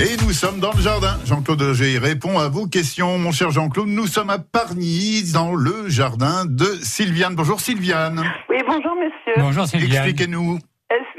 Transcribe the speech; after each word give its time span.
Et 0.00 0.16
nous 0.24 0.32
sommes 0.32 0.60
dans 0.60 0.72
le 0.72 0.80
jardin. 0.80 1.20
Jean-Claude 1.26 1.60
Auger 1.60 1.98
répond 1.98 2.38
à 2.38 2.48
vos 2.48 2.64
questions. 2.64 3.18
Mon 3.18 3.32
cher 3.32 3.50
Jean-Claude, 3.50 3.88
nous 3.88 4.06
sommes 4.06 4.30
à 4.30 4.38
Pargny, 4.38 5.30
dans 5.34 5.52
le 5.52 5.90
jardin 5.90 6.46
de 6.48 6.64
Sylviane. 6.80 7.34
Bonjour 7.34 7.60
Sylviane. 7.60 8.24
Oui, 8.48 8.56
bonjour 8.66 8.96
monsieur. 8.96 9.34
Bonjour 9.36 9.66
Sylviane. 9.66 10.08
Expliquez-nous. 10.08 10.58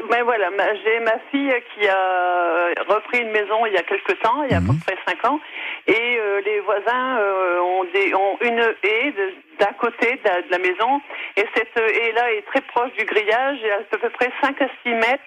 Ben 0.10 0.24
voilà, 0.24 0.50
j'ai 0.84 1.00
ma 1.00 1.20
fille 1.30 1.54
qui 1.74 1.88
a 1.88 2.74
repris 2.90 3.20
une 3.22 3.32
maison 3.32 3.66
il 3.68 3.74
y 3.74 3.78
a 3.78 3.84
quelque 3.84 4.14
temps, 4.22 4.44
il 4.44 4.52
y 4.52 4.56
a 4.56 4.58
à 4.58 4.62
peu 4.62 4.74
près 4.86 4.98
cinq 5.08 5.24
ans, 5.26 5.40
et 5.88 6.18
euh, 6.20 6.42
les 6.44 6.60
voisins 6.60 7.18
euh, 7.18 7.60
ont, 7.62 7.86
des, 7.94 8.14
ont 8.14 8.38
une 8.42 8.62
haie 8.84 9.14
d'un 9.58 9.72
côté 9.80 10.20
de 10.22 10.28
la, 10.28 10.42
de 10.42 10.52
la 10.52 10.58
maison, 10.58 11.00
et 11.38 11.46
cette 11.56 11.78
haie-là 11.78 12.34
est 12.34 12.46
très 12.48 12.60
proche 12.60 12.92
du 13.00 13.06
grillage, 13.06 13.60
et 13.64 13.72
à 13.72 13.98
peu 13.98 14.10
près 14.10 14.32
5 14.42 14.62
à 14.62 14.68
6 14.84 14.90
mètres, 14.96 15.24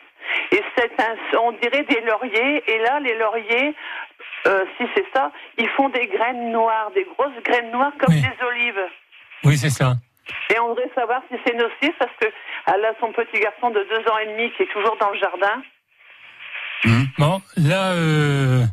et 0.53 0.63
c'est 0.77 0.93
un, 1.01 1.39
on 1.39 1.53
dirait 1.53 1.85
des 1.85 2.01
lauriers, 2.03 2.63
et 2.71 2.79
là 2.79 3.01
les 3.01 3.17
lauriers, 3.19 3.75
euh, 4.47 4.65
si 4.79 4.85
c'est 4.95 5.07
ça, 5.15 5.31
ils 5.59 5.69
font 5.71 5.89
des 5.89 6.07
graines 6.07 6.51
noires, 6.53 6.91
des 6.95 7.05
grosses 7.05 7.43
graines 7.45 7.71
noires 7.71 7.93
comme 7.99 8.15
Oui. 8.15 8.21
des 8.21 8.45
olives. 8.47 8.85
Oui, 9.45 9.57
c'est 9.57 9.71
ça. 9.71 9.95
Et 10.51 10.59
on 10.59 10.69
voudrait 10.69 10.91
savoir 10.95 11.21
si 11.31 11.37
c'est 11.47 11.55
nocif 11.55 11.93
parce 11.99 12.11
que 12.21 12.27
elle 12.67 12.85
a 12.85 12.93
son 13.01 13.13
petit 13.13 13.41
garçon 13.41 13.71
de 13.71 13.81
deux 13.91 14.11
ans 14.11 14.19
et 14.19 14.27
demi 14.27 14.51
qui 14.53 14.63
est 14.63 14.73
toujours 14.73 14.97
dans 14.99 15.11
le 15.11 15.19
jardin. 15.19 15.63
Bon, 17.19 17.41
là, 17.57 17.93
euh, 17.93 18.65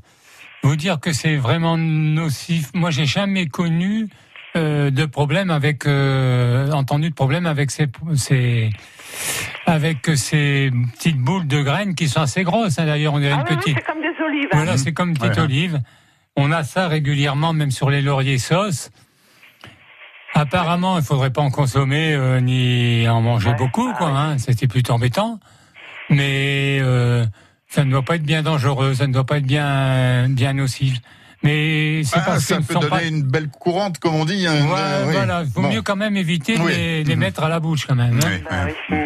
vous 0.64 0.76
dire 0.76 1.00
que 1.00 1.14
c'est 1.14 1.36
vraiment 1.38 1.78
nocif. 1.78 2.74
Moi, 2.74 2.90
j'ai 2.92 3.06
jamais 3.06 3.48
connu 3.48 4.08
euh, 4.56 4.92
de 4.92 5.06
problème 5.06 5.50
avec, 5.50 5.86
euh, 5.86 6.72
entendu 6.72 7.10
de 7.10 7.16
problème 7.16 7.46
avec 7.46 7.72
ces, 7.72 7.88
ces, 8.16 8.70
avec 9.66 10.10
ces 10.16 10.72
petites 10.94 11.18
boules 11.20 11.48
de 11.48 11.62
graines 11.62 11.96
qui 11.96 12.08
sont 12.10 12.22
assez 12.22 12.44
grosses. 12.44 12.78
hein, 12.80 12.86
D'ailleurs, 12.86 13.14
on 13.14 13.20
dirait 13.20 13.34
Ah 13.38 13.42
une 13.42 13.44
oui, 13.48 13.52
oui, 13.52 13.58
petite. 13.74 13.78
c'est 13.78 13.84
comme 13.86 14.02
des 14.02 14.24
olives. 14.24 14.46
hein. 14.52 14.56
Voilà, 14.58 14.78
c'est 14.78 14.94
comme 14.94 15.10
une 15.10 15.18
petite 15.18 15.38
Ouais. 15.38 15.44
olive. 15.44 15.82
On 16.36 16.52
a 16.52 16.64
ça 16.64 16.88
régulièrement, 16.88 17.54
même 17.54 17.72
sur 17.72 17.90
les 17.90 18.02
lauriers 18.02 18.38
sauce. 18.38 18.90
Apparemment, 20.34 20.98
il 20.98 21.04
faudrait 21.04 21.32
pas 21.32 21.42
en 21.42 21.52
consommer 21.52 22.14
euh, 22.14 22.40
ni 22.40 23.08
en 23.08 23.22
manger 23.22 23.50
Ouais. 23.50 23.56
beaucoup, 23.56 23.90
Ah 23.94 23.98
quoi. 23.98 24.10
Hein, 24.10 24.38
C'était 24.38 24.68
plutôt 24.68 24.94
embêtant. 24.94 25.40
Mais 26.10 26.80
euh, 26.82 27.26
ça 27.68 27.84
ne 27.86 27.92
doit 27.92 28.04
pas 28.04 28.16
être 28.16 28.24
bien 28.24 28.42
dangereux, 28.42 28.94
ça 28.96 29.08
ne 29.08 29.14
doit 29.14 29.26
pas 29.26 29.38
être 29.38 29.46
bien 29.46 30.28
bien 30.30 30.54
nocif. 30.54 30.98
Mais 31.44 32.04
c'est 32.04 32.20
Ah, 32.20 32.24
parce 32.26 32.44
ça 32.46 32.58
peut 32.58 32.74
donner 32.76 32.88
pas. 32.90 33.04
une 33.04 33.24
belle 33.24 33.50
courante, 33.50 33.98
comme 34.00 34.16
on 34.16 34.26
dit. 34.26 34.46
hein, 34.48 34.66
Voilà, 34.68 34.86
euh, 34.98 35.06
oui. 35.08 35.14
voilà, 35.14 35.44
vaut 35.44 35.62
Bon. 35.62 35.70
mieux 35.74 35.82
quand 35.82 35.96
même 35.96 36.16
éviter 36.16 36.58
de 36.58 36.68
les, 36.68 37.04
les 37.04 37.16
Mhm. 37.16 37.20
mettre 37.20 37.44
à 37.44 37.50
la 37.50 37.60
bouche 37.60 37.86
quand 37.88 37.96
même. 37.96 38.20
hein. 38.24 38.66
Oui, 38.90 38.98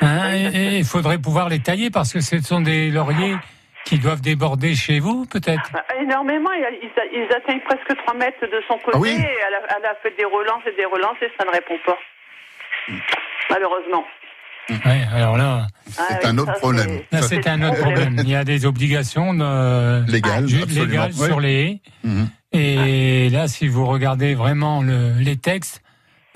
Bah. 0.00 0.06
Hein, 0.06 0.32
et- 0.54 0.78
il 0.78 0.84
faudrait 0.84 1.18
pouvoir 1.18 1.48
les 1.48 1.60
tailler 1.60 1.90
parce 1.90 2.12
que 2.12 2.20
ce 2.20 2.40
sont 2.40 2.60
des 2.60 2.90
lauriers 2.90 3.36
qui 3.84 3.98
doivent 3.98 4.20
déborder 4.20 4.74
chez 4.74 4.98
vous, 5.00 5.24
peut-être. 5.26 5.70
Bah, 5.72 5.84
Énormément, 6.00 6.50
ils, 6.52 6.78
ils- 6.82 7.20
ils 7.24 7.32
atteignent 7.32 7.60
presque 7.60 7.96
3 8.04 8.14
mètres 8.14 8.40
de 8.42 8.60
son 8.68 8.74
côté. 8.78 8.92
Ah 8.94 8.98
oui 8.98 9.10
et 9.10 9.14
elle, 9.48 9.54
a, 9.54 9.76
elle 9.78 9.86
a 9.86 9.94
fait 10.02 10.14
des 10.16 10.24
relances 10.24 10.62
et 10.66 10.76
des 10.76 10.84
relances 10.84 11.16
et 11.22 11.30
ça 11.38 11.44
ne 11.44 11.50
répond 11.50 11.78
pas. 11.86 11.98
Malheureusement. 13.50 14.04
Ouais, 14.70 15.06
alors 15.14 15.36
là, 15.36 15.66
C'est 15.90 16.00
Ah 16.00 16.18
oui, 16.22 16.28
un 16.28 16.38
autre 16.38 16.52
ça, 16.52 16.58
problème. 16.58 17.00
c'est 17.12 17.22
c'est 17.22 17.46
un 17.48 17.62
autre 17.62 17.80
problème. 17.80 18.16
Il 18.22 18.28
y 18.28 18.34
a 18.34 18.44
des 18.44 18.66
obligations 18.66 19.32
de, 19.34 20.10
Légal, 20.10 20.46
juste 20.46 20.64
absolument. 20.64 20.86
légales 20.90 21.12
sur 21.14 21.40
les 21.40 21.54
haies. 21.54 21.80
Mhm. 22.04 22.28
Et 22.52 23.30
là, 23.30 23.48
si 23.48 23.68
vous 23.68 23.86
regardez 23.86 24.34
vraiment 24.34 24.82
le- 24.82 25.14
les 25.18 25.36
textes, 25.36 25.82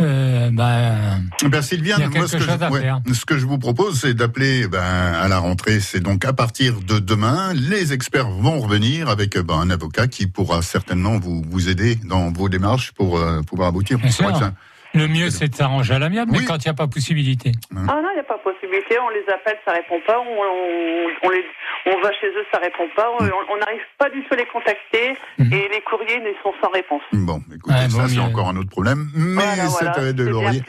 euh, 0.00 0.50
ben, 0.52 1.22
Ben, 1.48 1.62
Sylviane, 1.62 2.10
moi, 2.14 2.26
ce 2.26 2.36
que, 2.36 2.42
je, 2.42 2.50
à 2.50 2.70
ouais, 2.70 2.80
faire. 2.80 3.00
ce 3.12 3.24
que 3.24 3.38
je 3.38 3.46
vous 3.46 3.58
propose, 3.58 4.00
c'est 4.00 4.14
d'appeler 4.14 4.66
ben, 4.66 4.80
à 4.82 5.28
la 5.28 5.38
rentrée. 5.38 5.80
C'est 5.80 6.00
donc 6.00 6.24
à 6.24 6.32
partir 6.32 6.80
de 6.80 6.98
demain, 6.98 7.52
les 7.54 7.92
experts 7.92 8.28
vont 8.30 8.60
revenir 8.60 9.08
avec 9.08 9.38
ben, 9.38 9.54
un 9.60 9.70
avocat 9.70 10.08
qui 10.08 10.26
pourra 10.26 10.60
certainement 10.62 11.18
vous, 11.18 11.42
vous 11.48 11.68
aider 11.68 11.96
dans 12.04 12.32
vos 12.32 12.48
démarches 12.48 12.92
pour 12.92 13.18
euh, 13.18 13.42
pouvoir 13.42 13.68
aboutir. 13.68 13.98
Bien 13.98 14.10
C'est 14.10 14.22
sûr. 14.24 14.50
Le 14.94 15.08
mieux 15.08 15.30
c'est 15.30 15.48
de 15.48 15.54
s'arranger 15.54 15.94
à 15.94 15.98
l'amiable, 15.98 16.30
Oui. 16.32 16.38
mais 16.40 16.44
quand 16.46 16.56
il 16.64 16.68
n'y 16.68 16.70
a 16.70 16.74
pas 16.74 16.86
possibilité. 16.86 17.52
Ah 17.74 18.00
non, 18.02 18.08
il 18.12 18.14
n'y 18.14 18.20
a 18.20 18.24
pas 18.24 18.38
possibilité. 18.38 18.96
On 19.04 19.08
les 19.10 19.24
appelle, 19.32 19.56
ça 19.64 19.72
répond 19.72 20.00
pas. 20.06 20.18
On, 20.20 20.32
on, 20.32 21.26
on 21.26 21.30
les, 21.30 21.44
on 21.86 22.00
va 22.02 22.10
chez 22.20 22.28
eux, 22.28 22.44
ça 22.52 22.58
répond 22.58 22.88
pas. 22.96 23.08
On 23.18 23.24
on 23.24 23.56
n'arrive 23.58 23.80
pas 23.98 24.10
du 24.10 24.22
tout 24.24 24.34
à 24.34 24.36
les 24.36 24.46
contacter. 24.46 25.16
Mhm. 25.38 25.52
Et 25.52 25.68
les 25.72 25.80
courriers 25.82 26.20
ne 26.20 26.32
sont 26.42 26.52
sans 26.62 26.70
réponse. 26.70 27.02
Bon, 27.12 27.40
écoutez, 27.54 27.74
Ouais, 27.74 27.88
ça 27.88 27.98
bon, 27.98 28.08
c'est 28.08 28.16
mieux. 28.16 28.22
encore 28.22 28.48
un 28.48 28.56
autre 28.56 28.70
problème. 28.70 29.08
Mais 29.14 29.42
Voilà, 29.42 29.66
voilà. 29.66 29.94
cette 29.94 30.16
de 30.16 30.24
laurier, 30.28 30.62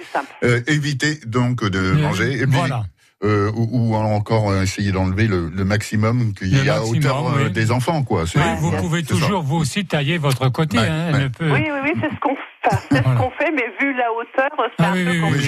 euh, 0.44 0.62
évitez 0.67 1.19
donc 1.25 1.63
de 1.63 1.79
Euh, 1.79 1.94
manger. 2.01 2.33
Et 2.33 2.47
puis, 2.47 2.56
voilà. 2.57 2.83
euh, 3.23 3.51
ou, 3.56 3.91
ou 3.91 3.95
encore 3.95 4.50
euh, 4.51 4.63
essayer 4.63 4.91
d'enlever 4.91 5.28
le, 5.28 5.50
le 5.50 5.66
maximum 5.66 6.33
qu'il 6.33 6.50
y 6.63 6.69
a 6.69 6.75
à 6.78 6.81
hauteur 6.81 7.23
oui. 7.35 7.51
des 7.51 7.72
enfants, 7.72 8.03
quoi. 8.03 8.25
C'est- 8.28 8.39
Oui, 8.39 8.45
Ouais, 8.45 8.56
vous 8.59 8.72
pouvez 8.78 9.01
c'est 9.03 9.13
ça. 9.13 9.19
toujours 9.19 9.41
vous 9.44 9.57
aussi 9.57 9.85
tailler 9.85 10.17
votre 10.17 10.50
côté. 10.50 10.78
Ouais, 10.78 10.88
hein, 10.88 11.12
ouais. 11.13 11.19
ne 11.23 11.28
peut- 11.29 11.51
Oui, 11.51 11.63
oui, 11.72 11.79
oui, 11.83 11.91
c'est 12.01 12.09
ce 12.13 12.19
qu'on 12.19 12.35
enfin, 12.66 12.78
c'est 12.91 12.97
ce 12.97 13.03
Voilà. 13.03 13.19
qu'on 13.19 13.31
fait, 13.31 13.51
mais 13.51 13.66
vu 13.79 13.94
la 13.96 14.12
hauteur, 14.12 14.50
c'est 14.78 14.84
Ah 14.85 14.90
un 14.90 14.94
oui, 14.94 15.03
peu 15.06 15.12
oui, 15.12 15.18
oui, 15.18 15.24
Oui, 15.24 15.29
compliqué. 15.29 15.47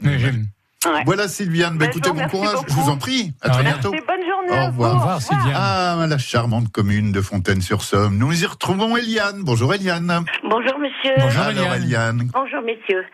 j'imagine. 0.00 0.46
Ouais. 0.86 1.02
Voilà 1.06 1.26
Sylviane, 1.26 1.76
bah, 1.76 1.86
Ben, 1.86 1.90
écoutez, 1.90 2.10
bon 2.12 2.28
courage, 2.28 2.58
je 2.68 2.72
vous 2.74 2.88
en 2.88 2.96
prie. 2.96 3.32
À 3.42 3.46
Ah, 3.46 3.50
très 3.50 3.62
bientôt. 3.64 3.90
Merci, 3.90 4.06
bonne 4.06 4.24
journée 4.24 4.62
Au 4.62 4.66
revoir. 4.68 4.94
Au 4.94 4.98
revoir, 4.98 5.20
Sylviane. 5.20 5.52
Ah, 5.56 6.06
la 6.08 6.18
charmante 6.18 6.70
commune 6.70 7.10
de 7.10 7.20
Fontaine-sur-Somme. 7.20 8.16
Nous 8.16 8.44
y 8.44 8.46
retrouvons 8.46 8.96
Eliane. 8.96 9.42
Bonjour 9.42 9.74
Eliane. 9.74 10.24
Bonjour 10.44 10.78
monsieur. 10.78 11.14
Bonjour. 11.18 11.42
Alors 11.42 11.74
Eliane. 11.74 11.82
Eliane. 11.82 12.30
Bonjour 12.32 12.62
messieurs. 12.62 13.04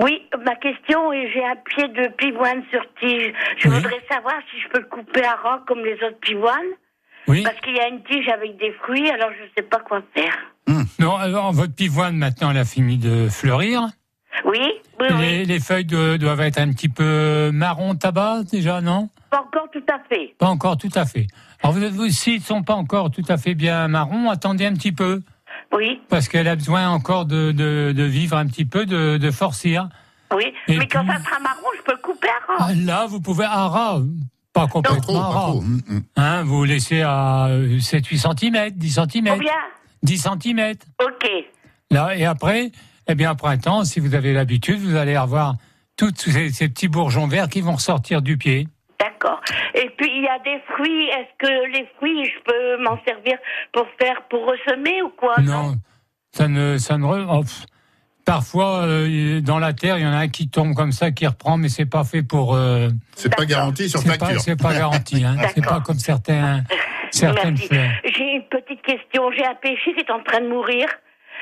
Oui, 0.00 0.20
ma 0.44 0.56
question 0.56 1.12
est 1.12 1.30
j'ai 1.32 1.44
un 1.44 1.54
pied 1.64 1.86
de 1.88 2.08
pivoine 2.16 2.64
sur 2.72 2.82
tige. 2.98 3.32
Je 3.58 3.68
Oui. 3.68 3.76
voudrais 3.76 4.02
savoir 4.10 4.34
si 4.50 4.60
je 4.60 4.68
peux 4.70 4.80
le 4.80 4.86
couper 4.86 5.24
à 5.24 5.36
ras 5.36 5.60
comme 5.68 5.78
les 5.84 5.94
autres 6.04 6.18
pivoines. 6.20 6.72
Oui. 7.28 7.42
Parce 7.42 7.60
qu'il 7.60 7.74
y 7.74 7.80
a 7.80 7.88
une 7.88 8.02
tige 8.02 8.28
avec 8.28 8.56
des 8.58 8.72
fruits, 8.82 9.08
alors 9.10 9.30
je 9.38 9.44
ne 9.44 9.48
sais 9.56 9.62
pas 9.62 9.78
quoi 9.80 10.02
faire. 10.14 10.36
Non, 10.98 11.16
alors 11.16 11.52
votre 11.52 11.74
pivoine 11.74 12.16
maintenant 12.16 12.50
elle 12.50 12.58
a 12.58 12.64
fini 12.64 12.96
de 12.98 13.28
fleurir. 13.28 13.82
Oui, 14.44 14.58
oui, 15.00 15.06
oui. 15.10 15.20
Les, 15.20 15.44
les 15.44 15.60
feuilles 15.60 15.84
de- 15.84 16.16
doivent 16.16 16.40
être 16.40 16.58
un 16.58 16.72
petit 16.72 16.88
peu 16.88 17.50
marron 17.52 17.94
tabac 17.94 18.42
déjà, 18.50 18.80
non? 18.80 19.08
Pas 19.30 19.40
encore 19.40 19.68
tout 19.72 19.84
à 19.92 19.98
fait. 20.08 20.34
Pas 20.38 20.46
encore 20.48 20.76
tout 20.78 20.90
à 20.94 21.04
fait. 21.04 21.26
Alors 21.62 21.74
vous, 21.76 21.88
vous 21.90 22.08
s'ils 22.08 22.40
sont 22.40 22.62
pas 22.62 22.74
encore 22.74 23.10
tout 23.10 23.24
à 23.28 23.36
fait 23.36 23.54
bien 23.54 23.88
marrons, 23.88 24.30
attendez 24.30 24.66
un 24.66 24.72
petit 24.74 24.92
peu 24.92 25.20
Oui, 25.72 26.00
parce 26.08 26.28
qu'elle 26.28 26.48
a 26.48 26.56
besoin 26.56 26.88
encore 26.88 27.26
de, 27.26 27.52
de, 27.52 27.92
de 27.94 28.02
vivre 28.04 28.36
un 28.36 28.46
petit 28.46 28.64
peu, 28.64 28.84
de, 28.86 29.16
de 29.18 29.30
forcir. 29.30 29.88
oui. 30.34 30.52
Et 30.68 30.78
Mais 30.78 30.86
quand 30.86 31.04
puis- 31.04 31.12
ça 31.12 31.18
sera 31.22 31.38
marron, 31.40 31.68
je 31.76 31.82
peux 31.82 31.92
le 31.92 31.98
couper 32.02 32.28
à 32.28 32.52
ras. 32.52 32.66
Ah, 32.70 32.74
Là, 32.74 33.06
vous 33.06 33.20
pouvez 33.20 33.44
à 33.44 33.68
ras, 33.68 34.00
pas 34.52 34.62
Pas 34.62 34.66
complètement 34.68 35.00
trop, 35.00 35.16
à 35.16 35.20
pas 35.20 35.28
ras. 35.28 35.40
trop. 35.50 35.58
Hum, 35.58 35.80
hum. 35.88 36.02
Hein, 36.16 36.42
vous 36.44 36.64
laissez 36.64 37.02
à 37.02 37.48
7-8 37.50 38.18
cm, 38.38 38.70
10 38.70 38.90
cm, 38.90 39.28
Combien? 39.28 39.52
10 40.02 40.18
cm. 40.42 40.74
Ok. 41.02 41.28
Là, 41.90 42.16
et 42.16 42.24
après, 42.24 42.70
eh 43.08 43.14
bien, 43.14 43.32
au 43.32 43.34
printemps, 43.34 43.84
si 43.84 44.00
vous 44.00 44.14
avez 44.14 44.32
l'habitude, 44.32 44.78
vous 44.80 44.96
allez 44.96 45.14
avoir 45.16 45.54
tous 45.96 46.12
ces, 46.16 46.50
ces 46.50 46.68
petits 46.68 46.88
bourgeons 46.88 47.26
verts 47.26 47.48
qui 47.48 47.60
vont 47.60 47.74
ressortir 47.74 48.22
du 48.22 48.36
pied. 48.38 48.68
D'accord. 48.98 49.40
Et 49.74 49.90
puis 49.96 50.10
il 50.14 50.22
y 50.22 50.28
a 50.28 50.38
des 50.38 50.60
fruits. 50.72 51.08
Est-ce 51.08 51.46
que 51.46 51.72
les 51.72 51.86
fruits, 51.96 52.24
je 52.24 52.42
peux 52.44 52.82
m'en 52.82 52.98
servir 53.04 53.36
pour 53.72 53.86
faire, 54.00 54.22
pour 54.30 54.46
ressemer 54.46 55.02
ou 55.02 55.10
quoi? 55.10 55.34
Non, 55.40 55.74
ça 56.32 56.48
ne, 56.48 56.78
ça 56.78 56.96
ne. 56.98 57.04
oh, 57.06 57.40
pff. 57.42 57.66
Parfois, 58.32 58.82
euh, 58.86 59.40
dans 59.42 59.58
la 59.58 59.74
terre, 59.74 59.98
il 59.98 60.04
y 60.04 60.06
en 60.06 60.12
a 60.12 60.16
un 60.16 60.28
qui 60.28 60.48
tombe 60.48 60.74
comme 60.74 60.92
ça, 60.92 61.10
qui 61.10 61.26
reprend, 61.26 61.58
mais 61.58 61.68
c'est 61.68 61.84
pas 61.86 62.02
fait 62.04 62.22
pour. 62.22 62.54
euh, 62.54 62.88
C'est 63.14 63.34
pas 63.34 63.44
garanti 63.44 63.90
sur 63.90 64.00
c'est 64.00 64.08
facture. 64.08 64.40
c'est 64.40 64.56
pas 64.60 64.72
garanti. 64.72 65.22
Hein. 65.22 65.36
C'est 65.54 65.62
pas 65.64 65.80
comme 65.80 65.98
certains, 65.98 66.62
certaines. 67.10 67.56
J'ai 67.58 68.32
une 68.36 68.44
petite 68.50 68.80
question. 68.82 69.30
J'ai 69.36 69.44
un 69.44 69.54
péché 69.54 69.92
qui 69.94 70.00
est 70.00 70.10
en 70.10 70.22
train 70.22 70.40
de 70.40 70.48
mourir. 70.48 70.86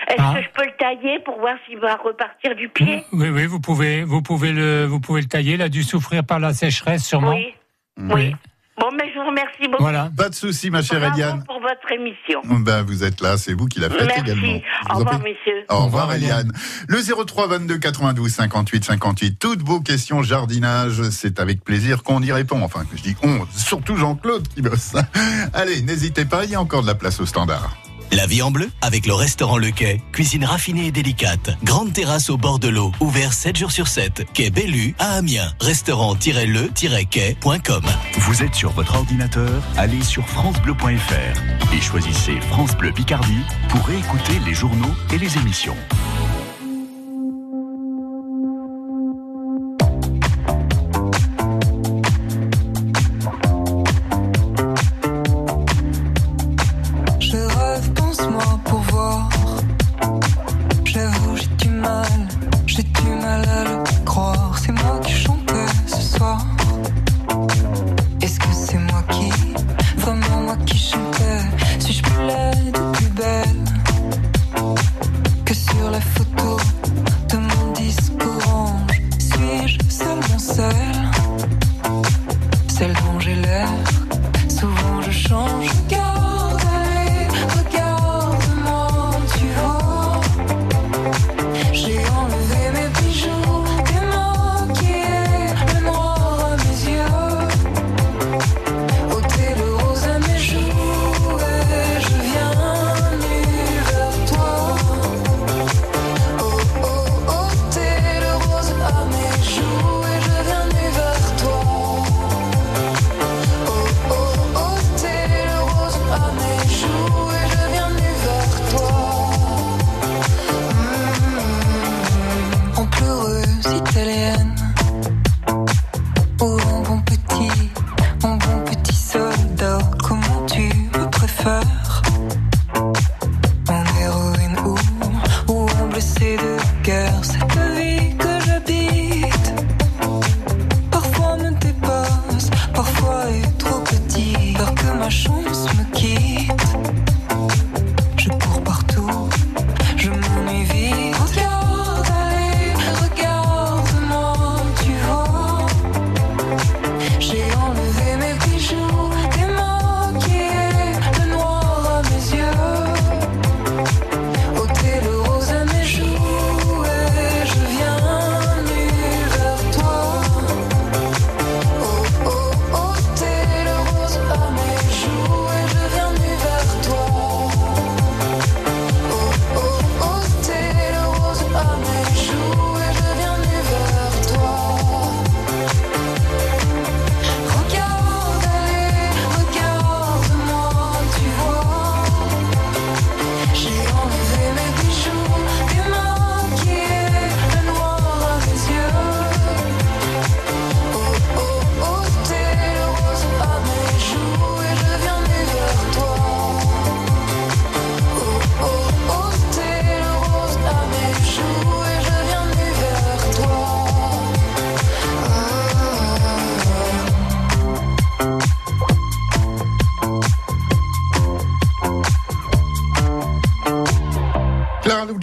Est-ce 0.08 0.16
Ah. 0.18 0.34
que 0.36 0.42
je 0.42 0.48
peux 0.52 0.64
le 0.64 0.72
tailler 0.78 1.20
pour 1.24 1.38
voir 1.38 1.54
s'il 1.66 1.78
va 1.78 1.94
repartir 1.94 2.56
du 2.56 2.68
pied? 2.68 3.04
Oui, 3.12 3.28
oui, 3.28 3.46
vous 3.46 3.60
pouvez, 3.60 4.02
vous 4.02 4.22
pouvez 4.22 4.50
le, 4.52 4.84
vous 4.86 4.98
pouvez 4.98 5.20
le 5.20 5.28
tailler. 5.28 5.54
Il 5.54 5.62
a 5.62 5.68
dû 5.68 5.82
souffrir 5.84 6.24
par 6.24 6.40
la 6.40 6.52
sécheresse, 6.54 7.04
sûrement. 7.06 7.30
Oui. 7.30 7.54
Oui. 7.98 8.34
Bon, 8.80 8.88
mais 8.96 9.12
je 9.14 9.18
vous 9.20 9.26
remercie 9.26 9.68
beaucoup. 9.70 9.82
Voilà. 9.82 10.10
Pas 10.16 10.30
de 10.30 10.34
souci, 10.34 10.70
ma 10.70 10.80
chère 10.82 11.00
Bravo 11.00 11.14
Eliane. 11.14 11.44
pour 11.44 11.60
votre 11.60 11.92
émission. 11.92 12.40
Ben, 12.64 12.82
vous 12.82 13.04
êtes 13.04 13.20
là, 13.20 13.36
c'est 13.36 13.52
vous 13.52 13.66
qui 13.66 13.78
la 13.78 13.90
faites 13.90 14.06
Merci. 14.06 14.20
également. 14.22 14.54
Au 14.54 14.58
vous 14.58 14.94
en 14.94 14.98
revoir, 14.98 15.18
messieurs. 15.18 15.64
Au 15.68 15.74
Au 15.74 15.84
revoir, 15.84 16.02
revoir, 16.08 16.16
Eliane. 16.16 16.52
Le 16.88 17.24
03 17.26 17.46
22 17.48 17.78
92 17.78 18.30
58 18.32 18.84
58. 18.84 19.38
Toutes 19.38 19.62
vos 19.62 19.80
questions 19.80 20.22
jardinage, 20.22 21.02
c'est 21.10 21.40
avec 21.40 21.62
plaisir 21.62 22.02
qu'on 22.02 22.22
y 22.22 22.32
répond. 22.32 22.62
Enfin, 22.62 22.84
que 22.90 22.96
je 22.96 23.02
dis 23.02 23.16
on, 23.22 23.46
surtout 23.54 23.96
Jean-Claude 23.96 24.48
qui 24.48 24.62
bosse. 24.62 24.94
Allez, 25.52 25.82
n'hésitez 25.82 26.24
pas, 26.24 26.44
il 26.44 26.50
y 26.50 26.54
a 26.54 26.60
encore 26.60 26.80
de 26.82 26.86
la 26.86 26.94
place 26.94 27.20
au 27.20 27.26
standard. 27.26 27.76
La 28.12 28.26
vie 28.26 28.42
en 28.42 28.50
bleu 28.50 28.68
avec 28.82 29.06
le 29.06 29.14
restaurant 29.14 29.56
Le 29.56 29.70
Quai. 29.70 30.02
Cuisine 30.12 30.44
raffinée 30.44 30.86
et 30.86 30.92
délicate. 30.92 31.56
Grande 31.62 31.92
terrasse 31.92 32.28
au 32.28 32.36
bord 32.36 32.58
de 32.58 32.66
l'eau. 32.68 32.90
Ouvert 33.00 33.32
7 33.32 33.56
jours 33.56 33.70
sur 33.70 33.86
7. 33.86 34.26
Quai 34.34 34.50
Bellu 34.50 34.96
à 34.98 35.14
Amiens. 35.14 35.52
Restaurant-le-quai.com. 35.60 37.84
Vous 38.18 38.42
êtes 38.42 38.54
sur 38.54 38.72
votre 38.72 38.96
ordinateur, 38.96 39.62
allez 39.76 40.02
sur 40.02 40.26
francebleu.fr 40.26 41.72
et 41.72 41.80
choisissez 41.80 42.40
France 42.40 42.76
Bleu 42.76 42.92
Picardie 42.92 43.44
pour 43.68 43.88
écouter 43.90 44.40
les 44.44 44.54
journaux 44.54 44.92
et 45.12 45.18
les 45.18 45.38
émissions. 45.38 45.76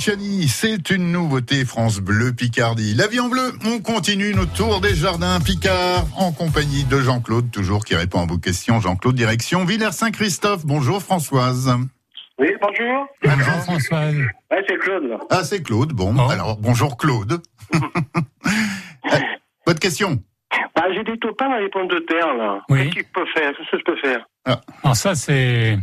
Luciani, 0.08 0.48
c'est 0.48 0.90
une 0.90 1.12
nouveauté 1.12 1.66
France 1.66 2.00
Bleu 2.00 2.32
Picardie. 2.32 2.94
La 2.94 3.08
vie 3.08 3.20
en 3.20 3.28
bleu, 3.28 3.52
on 3.66 3.80
continue 3.80 4.34
notre 4.34 4.54
tour 4.54 4.80
des 4.80 4.96
jardins 4.96 5.38
Picard 5.42 6.06
en 6.16 6.32
compagnie 6.32 6.86
de 6.86 7.02
Jean-Claude, 7.02 7.52
toujours 7.52 7.84
qui 7.84 7.94
répond 7.94 8.22
à 8.22 8.26
vos 8.26 8.38
questions. 8.38 8.80
Jean-Claude, 8.80 9.16
direction 9.16 9.66
Villers-Saint-Christophe. 9.66 10.66
Bonjour 10.66 11.02
Françoise. 11.04 11.76
Oui, 12.40 12.48
bonjour. 12.62 13.06
Bonjour 13.22 13.64
Françoise. 13.64 14.16
Ouais, 14.50 14.64
c'est 14.70 14.78
Claude, 14.78 15.04
là. 15.10 15.18
Ah, 15.30 15.44
c'est 15.44 15.62
Claude. 15.62 15.92
Bon, 15.92 16.16
Oh. 16.18 16.30
alors 16.32 16.56
bonjour 16.58 16.96
Claude. 16.98 17.42
Euh, 19.14 19.18
Votre 19.66 19.80
question? 19.80 20.22
Bah, 20.76 20.84
j'ai 20.94 21.04
des 21.04 21.18
topins 21.20 21.50
dans 21.50 21.58
les 21.58 21.70
pommes 21.70 21.88
de 21.90 22.00
terre, 22.00 22.34
là. 22.34 22.62
Oui. 22.70 22.90
Qu'est-ce 22.92 22.96
que 22.96 23.02
je 23.02 23.14
peux 23.14 23.26
faire? 23.34 23.52
Qu'est-ce 23.58 23.72
que 23.72 23.78
je 23.80 23.84
peux 23.84 23.98
faire? 23.98 24.26
Alors 24.84 24.96
ça, 24.96 25.16
c'est 25.16 25.78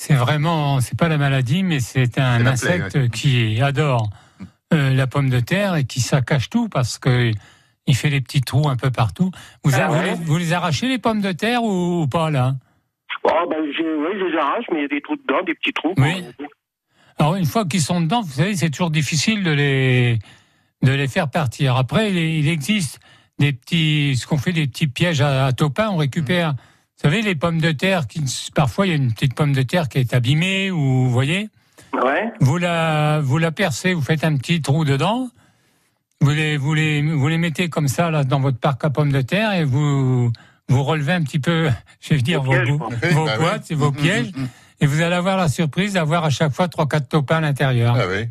c'est 0.00 0.14
vraiment, 0.14 0.80
c'est 0.80 0.96
pas 0.98 1.08
la 1.08 1.18
maladie, 1.18 1.62
mais 1.62 1.78
c'est 1.78 2.18
un 2.18 2.38
plaie, 2.38 2.48
insecte 2.48 3.10
qui 3.10 3.60
adore 3.60 4.08
euh, 4.72 4.94
la 4.94 5.06
pomme 5.06 5.28
de 5.28 5.40
terre 5.40 5.76
et 5.76 5.84
qui 5.84 6.00
saccage 6.00 6.48
tout 6.48 6.70
parce 6.70 6.98
que 6.98 7.32
il 7.86 7.94
fait 7.94 8.08
des 8.08 8.22
petits 8.22 8.40
trous 8.40 8.66
un 8.70 8.76
peu 8.76 8.90
partout. 8.90 9.30
Vous, 9.62 9.72
Ah 9.74 9.84
a- 9.84 9.88
vous 9.88 10.02
les, 10.02 10.14
vous 10.14 10.36
les 10.38 10.52
arrachez 10.54 10.88
les 10.88 10.96
pommes 10.98 11.20
de 11.20 11.32
terre 11.32 11.62
ou, 11.64 12.02
ou 12.02 12.06
pas 12.06 12.30
là? 12.30 12.54
Oh, 13.24 13.28
ben, 13.50 13.56
oui, 13.60 13.74
je 13.76 14.24
les 14.24 14.38
arrache, 14.38 14.64
mais 14.72 14.78
il 14.78 14.82
y 14.82 14.84
a 14.86 14.88
des 14.88 15.02
trous 15.02 15.16
dedans, 15.16 15.42
des 15.44 15.54
petits 15.54 15.74
trous. 15.74 15.92
Oui. 15.98 16.24
Alors 17.18 17.36
une 17.36 17.44
fois 17.44 17.66
qu'ils 17.66 17.82
sont 17.82 18.00
dedans, 18.00 18.22
vous 18.22 18.32
savez, 18.32 18.56
c'est 18.56 18.70
toujours 18.70 18.90
difficile 18.90 19.42
de 19.42 19.50
les 19.50 20.18
de 20.82 20.92
les 20.92 21.08
faire 21.08 21.28
partir. 21.28 21.76
Après, 21.76 22.10
il, 22.10 22.16
il 22.16 22.48
existe 22.48 23.00
des 23.38 23.52
petits, 23.52 24.16
ce 24.16 24.26
qu'on 24.26 24.38
fait 24.38 24.54
des 24.54 24.66
petits 24.66 24.86
pièges 24.86 25.20
à, 25.20 25.44
à 25.44 25.52
topin. 25.52 25.90
On 25.90 25.96
récupère, 25.98 26.52
vous 26.52 26.56
savez, 27.02 27.22
les 27.22 27.34
pommes 27.34 27.60
de 27.60 27.72
terre. 27.72 28.06
Qui, 28.06 28.22
parfois, 28.54 28.86
il 28.86 28.90
y 28.90 28.92
a 28.92 28.96
une 28.96 29.12
petite 29.12 29.34
pomme 29.34 29.52
de 29.52 29.62
terre 29.62 29.88
qui 29.88 29.98
est 29.98 30.12
abîmée, 30.14 30.70
ou 30.70 30.78
vous 30.78 31.10
voyez. 31.10 31.48
Ouais. 31.92 32.32
Vous 32.40 32.56
la, 32.58 33.20
vous 33.20 33.38
la 33.38 33.50
percez, 33.52 33.94
vous 33.94 34.02
faites 34.02 34.22
un 34.24 34.36
petit 34.36 34.62
trou 34.62 34.84
dedans. 34.84 35.28
Vous 36.20 36.30
les, 36.30 36.56
vous 36.56 36.74
les, 36.74 37.00
vous 37.02 37.28
les 37.28 37.38
mettez 37.38 37.68
comme 37.70 37.88
ça 37.88 38.10
là 38.10 38.24
dans 38.24 38.40
votre 38.40 38.58
parc 38.58 38.84
à 38.84 38.90
pommes 38.90 39.10
de 39.10 39.22
terre 39.22 39.52
et 39.54 39.64
vous, 39.64 40.30
vous 40.68 40.84
relevez 40.84 41.14
un 41.14 41.22
petit 41.22 41.38
peu, 41.38 41.70
je 42.00 42.14
vais 42.14 42.20
dire 42.20 42.42
Vos 42.42 42.52
pièges, 42.52 42.68
vos 42.68 42.78
bah 43.24 43.32
oui. 43.32 43.38
boîtes 43.38 43.70
et 43.70 43.74
vos 43.74 43.90
Mhm, 43.90 43.96
pièges 43.96 44.32
mhm, 44.34 44.40
mhm. 44.42 44.48
et 44.82 44.86
vous 44.86 45.00
allez 45.00 45.14
avoir 45.14 45.38
la 45.38 45.48
surprise 45.48 45.94
d'avoir 45.94 46.24
à 46.24 46.30
chaque 46.30 46.52
fois 46.52 46.68
trois 46.68 46.86
quatre 46.86 47.08
topins 47.08 47.38
à 47.38 47.40
l'intérieur. 47.40 47.96
Ah 47.98 48.04
oui. 48.06 48.28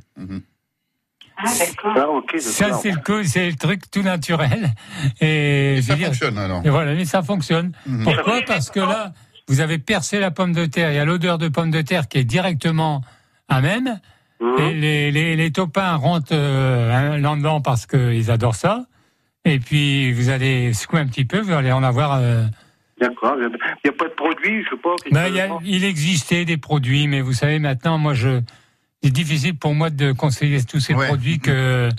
Ah, 1.42 2.08
ok, 2.10 2.36
Ça 2.40 2.74
c'est 2.74 2.92
le 2.92 2.98
coup, 2.98 3.24
c'est 3.24 3.50
le 3.50 3.56
truc 3.56 3.90
tout 3.92 4.02
naturel 4.02 4.72
et, 5.22 5.76
Et 5.76 5.76
je 5.78 5.82
ça 5.88 5.96
dire, 5.96 6.08
fonctionne 6.08 6.38
alors. 6.38 6.62
et 6.66 6.70
voilà, 6.70 6.94
mais 6.94 7.06
ça 7.06 7.22
fonctionne. 7.24 7.72
Mhm. 7.86 8.04
Pourquoi? 8.04 8.42
Parce 8.46 8.70
que 8.70 8.80
là, 8.82 9.14
vous 9.48 9.62
avez 9.62 9.78
percé 9.80 10.20
la 10.20 10.32
pomme 10.32 10.54
de 10.54 10.66
terre, 10.66 10.92
il 10.92 10.96
y 10.96 11.00
a 11.00 11.06
l'odeur 11.06 11.38
de 11.38 11.48
pomme 11.48 11.72
de 11.72 11.82
terre 11.82 12.08
qui 12.08 12.18
est 12.20 12.24
directement 12.26 13.02
à 13.48 13.62
même. 13.62 14.00
Mhm. 14.42 14.60
Et 14.60 14.74
les, 14.74 15.12
les, 15.12 15.36
les 15.36 15.52
topins 15.52 15.96
rentrent 15.96 16.28
euh, 16.34 17.18
là-dedans 17.18 17.62
parce 17.62 17.86
qu'ils 17.86 18.32
adorent 18.32 18.56
ça. 18.56 18.86
Et 19.46 19.60
puis, 19.60 20.12
vous 20.14 20.30
allez 20.30 20.74
secouer 20.74 21.00
un 21.00 21.08
petit 21.08 21.26
peu, 21.26 21.40
vous 21.40 21.52
allez 21.54 21.72
en 21.72 21.84
avoir... 21.84 22.16
euh, 22.22 22.44
D'accord. 23.00 23.36
Il 23.40 23.48
n'y 23.86 23.90
a 23.90 23.94
pas 23.94 24.06
de 24.10 24.14
produit, 24.14 24.64
je 24.66 24.70
sais 24.72 24.82
pas. 24.82 24.96
ben, 25.12 25.28
il, 25.30 25.36
y 25.36 25.40
a- 25.40 25.48
chose. 25.48 25.62
il 25.64 25.86
existait 25.86 26.44
des 26.44 26.58
produits, 26.58 27.08
mais 27.08 27.22
vous 27.22 27.32
savez, 27.32 27.58
maintenant, 27.60 27.98
moi, 27.98 28.14
je, 28.14 28.42
c'est 29.04 29.12
difficile 29.12 29.58
pour 29.58 29.74
moi 29.74 29.90
de 29.90 30.12
conseiller 30.12 30.64
tous 30.64 30.80
ces 30.80 30.94
Ouais. 30.94 31.08
produits 31.08 31.40
que, 31.40 31.90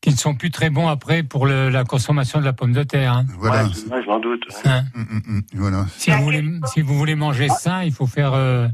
qui 0.00 0.10
ne 0.10 0.16
sont 0.16 0.34
plus 0.34 0.50
très 0.50 0.70
bons 0.70 0.88
après 0.88 1.22
pour 1.22 1.46
le- 1.46 1.68
la 1.68 1.84
consommation 1.84 2.38
de 2.40 2.44
la 2.44 2.52
pomme 2.52 2.72
de 2.72 2.82
terre. 2.82 3.12
hein. 3.12 3.26
Voilà. 3.38 3.64
Ouais, 3.64 3.70
je 4.02 4.06
m'en 4.06 4.18
doute. 4.20 4.44
Hein. 4.64 4.82
Mm, 4.94 5.00
mm, 5.00 5.22
mm. 5.26 5.42
Voilà. 5.54 5.86
Si, 5.96 6.10
vous 6.10 6.22
voulez, 6.22 6.44
si 6.72 6.80
vous 6.82 6.94
voulez 6.96 7.14
manger 7.14 7.48
sain, 7.48 7.82
il 7.82 7.92
faut 7.92 8.06
faire... 8.06 8.32
euh, 8.34 8.68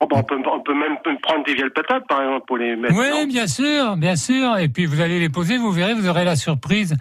Oh, 0.00 0.06
bah, 0.10 0.16
on, 0.18 0.22
peut, 0.24 0.36
on 0.52 0.60
peut 0.60 0.74
même 0.74 0.96
prendre 1.22 1.44
des 1.46 1.54
vieilles 1.54 1.70
patates, 1.74 2.06
par 2.08 2.20
exemple, 2.20 2.44
pour 2.46 2.58
les 2.58 2.76
mettre. 2.76 2.94
Oui, 2.94 3.26
bien 3.26 3.46
sûr, 3.46 3.96
bien 3.96 4.16
sûr. 4.16 4.58
Et 4.58 4.68
puis 4.68 4.84
vous 4.86 5.00
allez 5.00 5.20
les 5.20 5.28
poser, 5.30 5.56
vous 5.56 5.70
verrez, 5.70 5.94
vous 5.94 6.08
aurez 6.08 6.24
la 6.24 6.36
surprise 6.36 6.96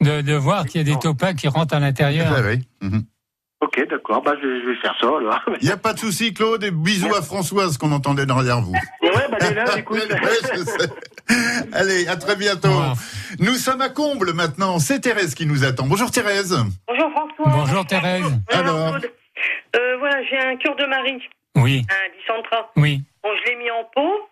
de, 0.00 0.22
de 0.22 0.32
voir 0.32 0.64
qu'il 0.64 0.80
y 0.80 0.90
a 0.90 0.94
des 0.94 0.98
topins 0.98 1.34
qui 1.34 1.48
rentrent 1.48 1.74
à 1.74 1.80
l'intérieur. 1.80 2.32
Ah 2.34 2.40
oui. 2.46 2.60
mhm. 2.80 3.04
Ok, 3.76 3.88
d'accord. 3.88 4.22
Bah, 4.22 4.34
je, 4.42 4.60
je 4.60 4.66
vais 4.68 4.76
faire 4.76 4.94
ça. 5.00 5.06
Il 5.60 5.66
n'y 5.66 5.72
a 5.72 5.76
pas 5.76 5.92
de 5.92 5.98
souci, 5.98 6.32
Claude, 6.32 6.64
et 6.64 6.70
bisous 6.70 7.14
à 7.14 7.22
Françoise 7.22 7.76
qu'on 7.78 7.92
entendait 7.92 8.26
derrière 8.26 8.60
vous. 8.60 8.72
ouais, 8.72 9.10
bah, 9.30 9.36
elle 9.40 9.52
est 9.52 9.54
là, 9.54 9.64
écoute. 9.78 9.98
Ouais, 9.98 10.54
je 10.54 10.58
sais. 10.64 10.88
Allez, 11.72 12.06
à 12.08 12.16
très 12.16 12.36
bientôt. 12.36 12.68
Nous 13.38 13.54
sommes 13.54 13.80
à 13.80 13.88
Comble 13.88 14.32
maintenant. 14.32 14.78
C'est 14.78 15.00
Thérèse 15.00 15.34
qui 15.34 15.46
nous 15.46 15.64
attend. 15.64 15.86
Bonjour 15.86 16.10
Thérèse. 16.10 16.56
Bonjour 16.88 17.10
François. 17.10 17.52
Bonjour 17.58 17.86
Thérèse. 17.86 18.22
Bonjour, 18.22 18.64
Alors 18.64 18.90
Claude. 18.98 19.10
Euh, 19.76 19.96
voilà, 19.98 20.22
j'ai 20.24 20.38
un 20.38 20.56
cœur 20.56 20.74
de 20.76 20.86
Marie, 20.86 21.22
Oui, 21.56 21.84
un 21.90 22.18
Dicentra. 22.18 22.70
oui, 22.76 23.02
Bon, 23.22 23.28
je 23.44 23.50
l'ai 23.50 23.56
mis 23.56 23.70
en 23.70 23.84
pot. 23.94 24.28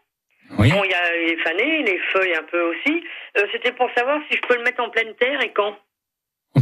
oui. 0.59 0.71
Bon, 0.71 0.83
il 0.85 0.91
y 0.91 0.95
a 0.95 1.13
les 1.27 1.37
fanés, 1.43 1.83
les 1.83 1.99
feuilles 2.13 2.35
un 2.35 2.45
peu 2.51 2.63
aussi. 2.63 3.05
Euh, 3.37 3.43
C'était 3.53 3.73
pour 3.73 3.89
savoir 3.97 4.19
si 4.31 4.37
je 4.37 4.43
peux 4.49 4.57
le 4.57 4.63
mettre 4.63 4.83
en 4.83 4.89
pleine 4.91 5.13
terre 5.21 5.41
et 5.43 5.53
quand. 5.53 5.77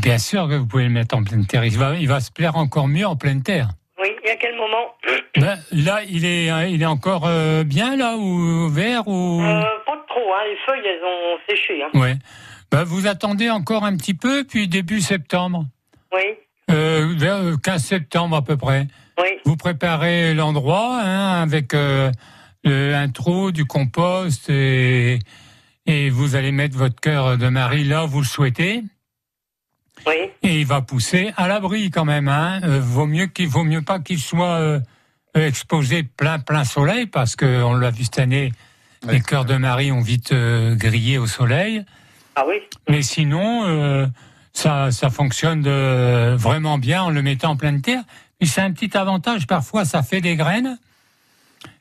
Bien 0.00 0.18
sûr 0.18 0.48
que 0.48 0.54
vous 0.54 0.66
pouvez 0.66 0.84
le 0.84 0.90
mettre 0.90 1.16
en 1.16 1.22
pleine 1.22 1.46
terre. 1.46 1.64
Il 1.64 1.76
va, 1.76 1.96
il 1.96 2.08
va 2.08 2.20
se 2.20 2.30
plaire 2.32 2.56
encore 2.56 2.88
mieux 2.88 3.06
en 3.06 3.16
pleine 3.16 3.42
terre. 3.42 3.68
Oui, 4.00 4.08
et 4.24 4.30
à 4.30 4.36
quel 4.36 4.56
moment 4.56 4.94
Ben, 5.36 5.58
là, 5.72 6.00
il 6.08 6.24
est, 6.24 6.50
euh, 6.50 6.66
il 6.66 6.82
est 6.82 6.86
encore 6.86 7.24
euh, 7.26 7.62
bien 7.64 7.96
là 7.96 8.16
ou 8.16 8.68
vert 8.68 9.06
ou. 9.06 9.42
euh, 9.42 9.60
Pas 9.86 10.04
trop, 10.08 10.32
hein. 10.34 10.42
Les 10.48 10.56
feuilles, 10.66 10.86
elles 10.86 11.04
ont 11.04 11.38
séché. 11.48 11.82
Hein. 11.84 11.98
Ouais. 11.98 12.16
Ben, 12.70 12.84
vous 12.84 13.06
attendez 13.06 13.50
encore 13.50 13.84
un 13.84 13.96
petit 13.96 14.14
peu, 14.14 14.44
puis 14.44 14.66
début 14.66 15.00
septembre, 15.00 15.66
Oui, 16.14 16.22
euh, 16.70 17.12
vers 17.16 17.36
euh, 17.36 17.56
15 17.62 17.84
septembre 17.84 18.36
à 18.36 18.42
peu 18.42 18.56
près. 18.56 18.86
oui. 19.20 19.28
Vous 19.44 19.56
préparez 19.56 20.32
l'endroit 20.34 21.00
hein, 21.02 21.42
avec 21.42 21.74
euh, 21.74 22.10
le- 22.64 22.94
un 22.94 23.08
trou, 23.10 23.52
du 23.52 23.66
compost 23.66 24.48
et, 24.48 25.18
et 25.86 26.08
vous 26.10 26.34
allez 26.34 26.50
mettre 26.52 26.76
votre 26.78 26.98
cœur 27.00 27.36
de 27.36 27.48
Marie 27.48 27.84
là 27.84 28.04
où 28.04 28.08
vous 28.08 28.20
le 28.20 28.26
souhaitez. 28.26 28.82
Oui, 30.06 30.30
Et 30.42 30.60
il 30.60 30.66
va 30.66 30.80
pousser 30.80 31.32
à 31.36 31.48
l'abri 31.48 31.90
quand 31.90 32.04
même. 32.04 32.28
Hein. 32.28 32.60
Euh, 32.64 32.80
vaut 32.80 33.06
mieux 33.06 33.26
qu'il 33.26 33.48
vaut 33.48 33.64
mieux 33.64 33.82
pas 33.82 34.00
qu'il 34.00 34.18
soit 34.18 34.58
euh, 34.60 34.80
exposé 35.34 36.02
plein 36.02 36.38
plein 36.38 36.64
soleil 36.64 37.06
parce 37.06 37.36
que 37.36 37.62
on 37.62 37.74
l'a 37.74 37.90
vu 37.90 38.04
cette 38.04 38.18
année. 38.18 38.52
Ouais. 39.06 39.14
Les 39.14 39.20
cœurs 39.20 39.44
de 39.44 39.56
Marie 39.56 39.90
ont 39.92 40.00
vite 40.00 40.32
euh, 40.32 40.74
grillé 40.76 41.18
au 41.18 41.26
soleil. 41.26 41.84
ah 42.36 42.44
oui. 42.46 42.56
Mais 42.88 43.02
sinon, 43.02 43.64
euh, 43.66 44.06
ça, 44.52 44.90
ça 44.90 45.10
fonctionne 45.10 45.64
euh, 45.66 46.36
vraiment 46.36 46.78
bien 46.78 47.02
en 47.02 47.10
le 47.10 47.22
mettant 47.22 47.50
en 47.50 47.56
pleine 47.56 47.80
terre. 47.82 48.02
Et 48.40 48.46
c'est 48.46 48.60
un 48.60 48.72
petit 48.72 48.96
avantage, 48.96 49.46
parfois 49.46 49.84
ça 49.84 50.02
fait 50.02 50.20
des 50.20 50.36
graines. 50.36 50.78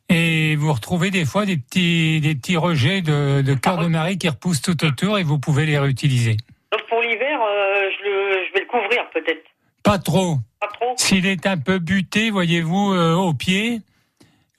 Et 0.09 0.55
vous 0.57 0.73
retrouvez 0.73 1.09
des 1.09 1.25
fois 1.25 1.45
des 1.45 1.57
petits, 1.57 2.19
des 2.21 2.35
petits 2.35 2.57
rejets 2.57 3.01
de, 3.01 3.41
de 3.41 3.53
cœur 3.53 3.77
de 3.77 3.87
Marie 3.87 4.17
qui 4.17 4.27
repoussent 4.27 4.61
tout 4.61 4.83
autour 4.83 5.17
et 5.17 5.23
vous 5.23 5.39
pouvez 5.39 5.65
les 5.65 5.79
réutiliser. 5.79 6.37
Donc 6.71 6.81
pour 6.89 7.01
l'hiver, 7.01 7.39
euh, 7.41 7.89
je, 8.51 8.59
vais 8.59 8.65
le 8.65 8.67
couvrir 8.67 9.09
peut-être. 9.13 9.43
Pas 9.83 9.97
trop. 9.97 10.37
Pas 10.59 10.67
trop. 10.67 10.93
S'il 10.97 11.25
est 11.25 11.47
un 11.47 11.57
peu 11.57 11.79
buté, 11.79 12.29
voyez-vous, 12.29 12.93
euh, 12.93 13.15
au 13.15 13.33
pied, 13.33 13.81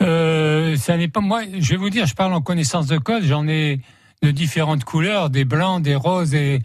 euh, 0.00 0.76
ça 0.76 0.96
n'est 0.96 1.08
pas 1.08 1.20
moi. 1.20 1.42
Je 1.58 1.70
vais 1.70 1.76
vous 1.76 1.90
dire, 1.90 2.06
je 2.06 2.14
parle 2.14 2.32
en 2.32 2.40
connaissance 2.40 2.87
de 2.88 2.99
cause. 2.99 3.25
J'en 3.25 3.46
ai 3.46 3.80
de 4.22 4.30
différentes 4.30 4.84
couleurs, 4.84 5.30
des 5.30 5.44
blancs, 5.44 5.82
des 5.82 5.94
roses. 5.94 6.34
Et 6.34 6.61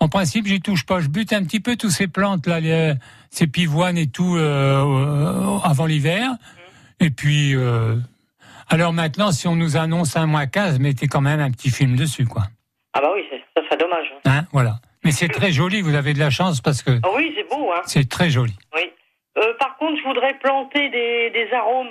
en 0.00 0.08
principe, 0.08 0.46
j'y 0.46 0.60
touche 0.60 0.84
pas. 0.84 1.00
Je 1.00 1.08
bute 1.08 1.32
un 1.32 1.44
petit 1.44 1.60
peu 1.60 1.76
tous 1.76 1.90
ces 1.90 2.08
plantes 2.08 2.46
là, 2.46 2.60
les- 2.60 2.94
ces 3.30 3.46
pivoines 3.46 3.96
et 3.98 4.06
tout 4.08 4.36
euh, 4.36 5.58
avant 5.64 5.86
l'hiver. 5.86 6.30
Et 7.00 7.10
puis, 7.10 7.54
alors 8.68 8.92
maintenant, 8.92 9.32
si 9.32 9.48
on 9.48 9.56
nous 9.56 9.76
annonce 9.76 10.16
un 10.16 10.26
moins 10.26 10.46
15, 10.46 10.78
mettez 10.78 11.06
quand 11.08 11.20
même 11.20 11.40
un 11.40 11.50
petit 11.50 11.70
film 11.70 11.96
dessus, 11.96 12.26
quoi. 12.26 12.44
Ah 12.92 13.00
bah 13.00 13.08
oui, 13.14 13.22
ça 13.56 13.62
serait 13.64 13.76
dommage. 13.76 14.06
Hein, 14.24 14.46
voilà. 14.52 14.76
Mais 15.04 15.12
c'est 15.12 15.28
très 15.28 15.52
joli. 15.52 15.80
Vous 15.82 15.94
avez 15.94 16.14
de 16.14 16.18
la 16.18 16.30
chance 16.30 16.60
parce 16.60 16.82
que 16.82 16.90
Ah 17.02 17.08
oui, 17.14 17.32
c'est 17.36 17.48
beau, 17.48 17.70
hein. 17.72 17.82
c'est 17.86 18.08
très 18.08 18.30
joli. 18.30 18.54
Oui. 18.74 18.82
Euh, 19.38 19.52
par 19.58 19.76
contre, 19.76 19.98
je 19.98 20.04
voudrais 20.06 20.38
planter 20.38 20.88
des, 20.90 21.30
des 21.30 21.52
arômes. 21.52 21.90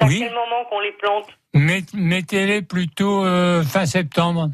C'est 0.00 0.06
Oui. 0.06 0.18
quel 0.20 0.32
moment 0.32 0.64
qu'on 0.68 0.80
les 0.80 0.92
plante 0.92 1.26
Met- 1.54 1.84
Mettez-les 1.94 2.62
plutôt 2.62 3.24
euh, 3.24 3.62
fin 3.62 3.84
septembre. 3.86 4.48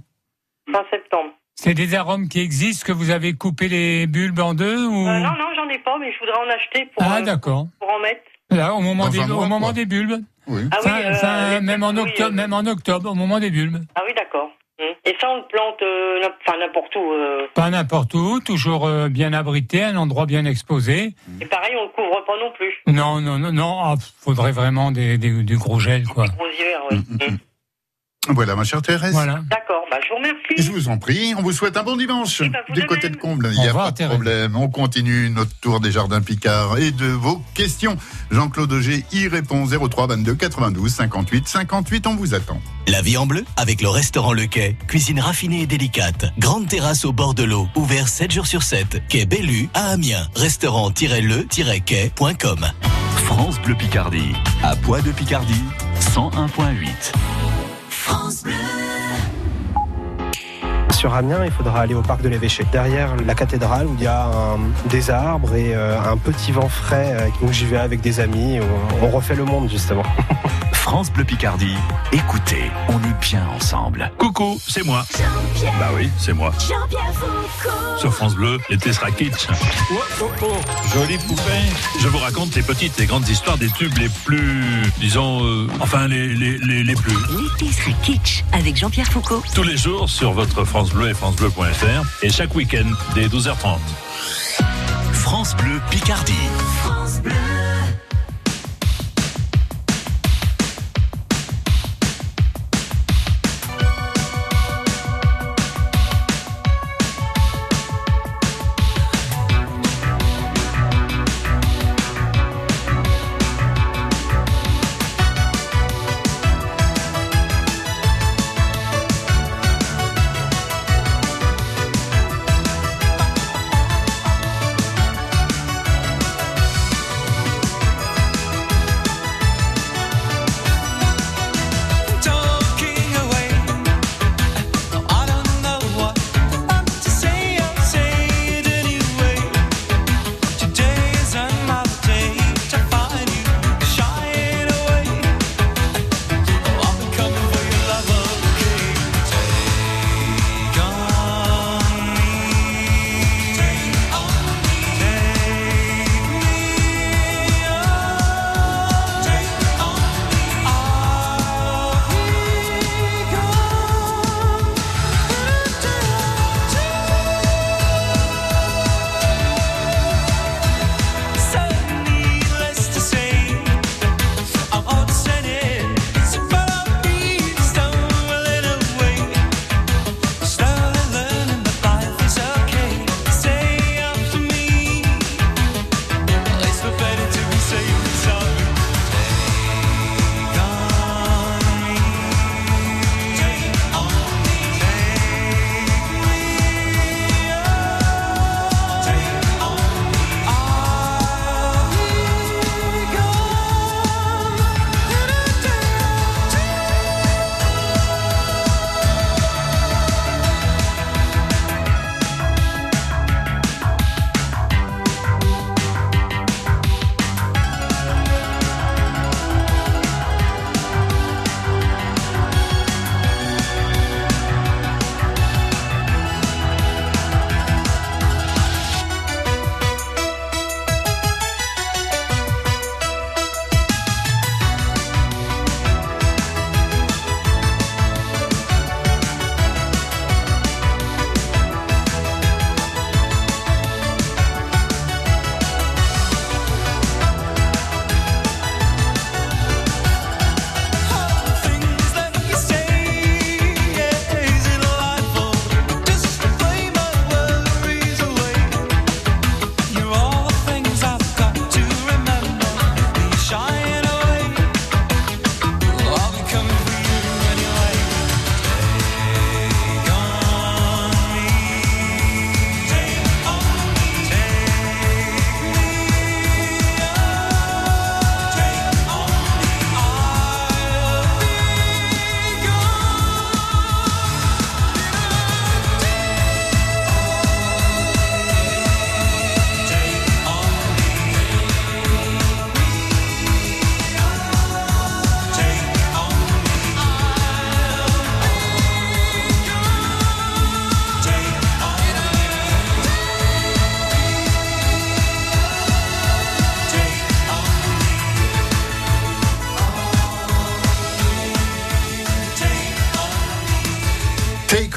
Fin 0.72 0.82
septembre. 0.90 1.30
C'est 1.54 1.74
des 1.74 1.94
arômes 1.94 2.28
qui 2.28 2.40
existent, 2.40 2.84
que 2.86 2.92
vous 2.92 3.10
avez 3.10 3.32
coupé 3.34 3.68
les 3.68 4.06
bulbes 4.06 4.40
en 4.40 4.52
deux 4.54 4.84
ou 4.86 5.08
Euh, 5.08 5.18
non, 5.20 5.30
non, 5.30 5.46
j'en 5.56 5.68
ai 5.70 5.78
pas, 5.78 5.96
mais 5.98 6.12
je 6.12 6.18
voudrais 6.18 6.36
en 6.38 6.50
acheter 6.50 6.86
pour, 6.86 7.02
Ah 7.02 7.18
euh, 7.18 7.22
d'accord. 7.22 7.66
pour 7.80 7.88
en 7.90 7.98
mettre. 8.00 8.20
Là, 8.50 8.74
au 8.74 8.80
moment 8.80 9.04
Dans 9.04 9.10
des 9.10 9.24
mois, 9.26 9.36
au 9.36 9.48
moment 9.48 9.60
quoi. 9.60 9.72
des 9.72 9.86
bulbes. 9.86 10.22
Oui. 10.48 10.62
Ah 10.70 10.76
oui, 10.84 10.88
Fin- 10.90 11.00
euh, 11.02 11.14
fin- 11.14 11.50
les- 11.54 11.60
même 11.60 11.82
en 11.82 11.92
oui, 11.92 12.00
octobre, 12.00 12.30
euh, 12.30 12.32
même 12.34 12.52
en 12.52 12.60
octobre, 12.66 13.10
au 13.10 13.14
moment 13.14 13.40
des 13.40 13.50
bulbes. 13.50 13.78
Ah 13.94 14.02
oui, 14.06 14.12
d'accord. 14.16 14.50
Et 14.78 15.16
ça, 15.20 15.28
on 15.30 15.36
le 15.36 15.42
plante 15.48 15.80
euh, 15.82 16.20
n'importe 16.58 16.94
où. 16.96 17.12
euh. 17.12 17.46
Pas 17.54 17.70
n'importe 17.70 18.12
où, 18.14 18.40
toujours 18.40 18.86
euh, 18.86 19.08
bien 19.08 19.32
abrité, 19.32 19.82
un 19.82 19.96
endroit 19.96 20.26
bien 20.26 20.44
exposé. 20.44 21.14
Et 21.40 21.46
pareil, 21.46 21.74
on 21.78 21.84
le 21.84 21.88
couvre 21.88 22.22
pas 22.26 22.36
non 22.38 22.52
plus. 22.52 22.74
Non, 22.86 23.20
non, 23.20 23.38
non, 23.38 23.52
non. 23.52 23.78
ah, 23.80 23.94
faudrait 24.20 24.52
vraiment 24.52 24.90
des, 24.90 25.16
des- 25.16 25.42
du 25.44 25.56
gros 25.56 25.78
gel, 25.80 26.04
quoi. 26.06 26.26
Gros 26.26 26.46
hiver, 26.48 26.80
oui. 26.90 26.98
Hum. 27.26 27.38
Voilà, 28.28 28.56
ma 28.56 28.64
chère 28.64 28.82
Thérèse. 28.82 29.12
Voilà. 29.12 29.40
D'accord, 29.50 29.84
bah, 29.90 29.98
je 30.02 30.08
vous 30.10 30.16
remercie. 30.16 30.36
Je 30.58 30.70
vous 30.72 30.88
en 30.88 30.98
prie, 30.98 31.34
on 31.36 31.42
vous 31.42 31.52
souhaite 31.52 31.76
un 31.76 31.82
bon 31.82 31.96
dimanche. 31.96 32.42
Bah, 32.42 32.58
vous 32.68 32.74
du 32.74 32.80
de 32.82 32.86
côté 32.86 33.04
même. 33.04 33.12
de 33.12 33.16
Comble, 33.20 33.50
il 33.52 33.58
n'y 33.60 33.64
a 33.66 33.68
revoir, 33.68 33.84
pas 33.86 33.90
de 33.92 33.96
Thérèse. 33.96 34.14
problème. 34.14 34.56
On 34.56 34.68
continue 34.68 35.30
notre 35.30 35.54
tour 35.60 35.80
des 35.80 35.92
jardins 35.92 36.20
Picard 36.20 36.76
et 36.78 36.90
de 36.90 37.06
vos 37.06 37.40
questions. 37.54 37.96
Jean-Claude 38.30 38.72
Auger 38.72 39.04
y 39.12 39.28
répond 39.28 39.64
03 39.66 40.08
22 40.08 40.34
92 40.34 40.92
58 40.92 41.48
58. 41.48 42.06
On 42.06 42.16
vous 42.16 42.34
attend. 42.34 42.60
La 42.88 43.02
vie 43.02 43.16
en 43.16 43.26
bleu 43.26 43.44
avec 43.56 43.80
le 43.82 43.88
restaurant 43.88 44.32
Le 44.32 44.46
Quai. 44.46 44.76
Cuisine 44.86 45.18
raffinée 45.20 45.62
et 45.62 45.66
délicate. 45.66 46.26
Grande 46.38 46.68
terrasse 46.68 47.04
au 47.04 47.12
bord 47.12 47.34
de 47.34 47.42
l'eau. 47.44 47.68
Ouvert 47.74 48.06
7 48.08 48.30
jours 48.32 48.46
sur 48.46 48.62
7. 48.62 49.02
Quai 49.08 49.26
Bellu 49.26 49.68
à 49.74 49.88
Amiens. 49.90 50.28
Restaurant-le-quai.com. 50.36 52.66
France 53.24 53.60
Bleu 53.62 53.74
Picardie. 53.74 54.32
À 54.62 54.76
Poix 54.76 55.00
de 55.02 55.10
Picardie, 55.10 55.64
101.8. 56.00 56.86
Sur 60.92 61.14
Amiens, 61.14 61.44
il 61.44 61.50
faudra 61.50 61.80
aller 61.80 61.94
au 61.94 62.02
parc 62.02 62.22
de 62.22 62.28
l'évêché, 62.28 62.64
derrière 62.72 63.16
la 63.16 63.34
cathédrale 63.34 63.86
où 63.86 63.94
il 63.98 64.02
y 64.04 64.06
a 64.06 64.28
des 64.88 65.10
arbres 65.10 65.54
et 65.54 65.74
euh, 65.74 65.98
un 66.00 66.16
petit 66.16 66.52
vent 66.52 66.68
frais. 66.68 67.14
euh, 67.18 67.28
donc 67.40 67.52
j'y 67.52 67.66
vais 67.66 67.76
avec 67.76 68.00
des 68.00 68.18
amis, 68.20 68.58
on 69.02 69.08
refait 69.08 69.34
le 69.34 69.44
monde 69.44 69.68
justement. 69.68 70.02
France 70.86 71.10
Bleu 71.10 71.24
Picardie. 71.24 71.74
Écoutez, 72.12 72.70
on 72.86 72.98
est 73.00 73.20
bien 73.20 73.44
ensemble. 73.48 74.08
Coucou, 74.18 74.56
c'est 74.68 74.84
moi. 74.84 75.04
Bah 75.80 75.88
oui, 75.96 76.08
c'est 76.16 76.32
moi. 76.32 76.52
Sur 77.98 78.14
France 78.14 78.36
Bleu, 78.36 78.60
l'été 78.70 78.92
sera 78.92 79.10
kitsch. 79.10 79.48
Jolie 80.94 81.18
poupée. 81.18 81.42
Je 82.00 82.06
vous 82.06 82.18
raconte 82.18 82.54
les 82.54 82.62
petites 82.62 83.00
et 83.00 83.06
grandes 83.06 83.28
histoires 83.28 83.58
des 83.58 83.68
tubes 83.68 83.98
les 83.98 84.08
plus, 84.24 84.84
disons, 85.00 85.44
euh, 85.44 85.66
enfin 85.80 86.06
les, 86.06 86.28
les, 86.28 86.56
les, 86.58 86.84
les 86.84 86.94
plus. 86.94 87.16
L'été 87.36 87.72
sera 87.72 87.90
kitsch 88.04 88.44
avec 88.52 88.76
Jean-Pierre 88.76 89.08
Foucault. 89.08 89.42
Tous 89.56 89.64
les 89.64 89.76
jours 89.76 90.08
sur 90.08 90.34
votre 90.34 90.62
France 90.64 90.90
Bleu 90.90 91.10
et 91.10 91.14
francebleu.fr 91.14 92.22
et 92.22 92.30
chaque 92.30 92.54
week-end 92.54 92.86
dès 93.16 93.26
12h30. 93.26 93.78
France 95.12 95.56
Bleu 95.56 95.80
Picardie. 95.90 96.32
Take 97.26 97.26
on 97.26 97.55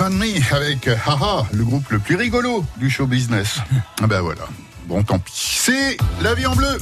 me 0.10 0.56
avec 0.56 0.88
euh, 0.88 0.95
Haha, 1.06 1.43
le 1.54 1.63
groupe 1.63 1.89
le 1.89 2.00
plus 2.00 2.15
rigolo 2.15 2.63
du 2.78 2.89
show 2.89 3.06
business. 3.06 3.60
Ah 4.02 4.08
ben 4.08 4.22
voilà. 4.22 4.43
Bon, 4.86 5.04
tant 5.04 5.19
pis. 5.19 5.34
C'est 5.34 5.98
la 6.24 6.34
vie 6.34 6.48
en 6.48 6.56
bleu. 6.56 6.78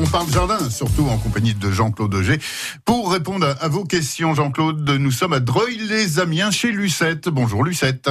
On 0.00 0.06
parle 0.06 0.26
jardin, 0.28 0.58
surtout 0.70 1.06
en 1.08 1.18
compagnie 1.18 1.54
de 1.54 1.70
Jean-Claude 1.70 2.14
Auger. 2.14 2.38
Pour 2.84 3.12
répondre 3.12 3.46
à, 3.60 3.68
vos 3.68 3.84
questions, 3.84 4.34
Jean-Claude, 4.34 4.88
nous 4.88 5.10
sommes 5.10 5.34
à 5.34 5.40
Dreuil-les-Amiens 5.40 6.50
chez 6.50 6.72
Lucette. 6.72 7.28
Bonjour 7.28 7.62
Lucette. 7.62 8.08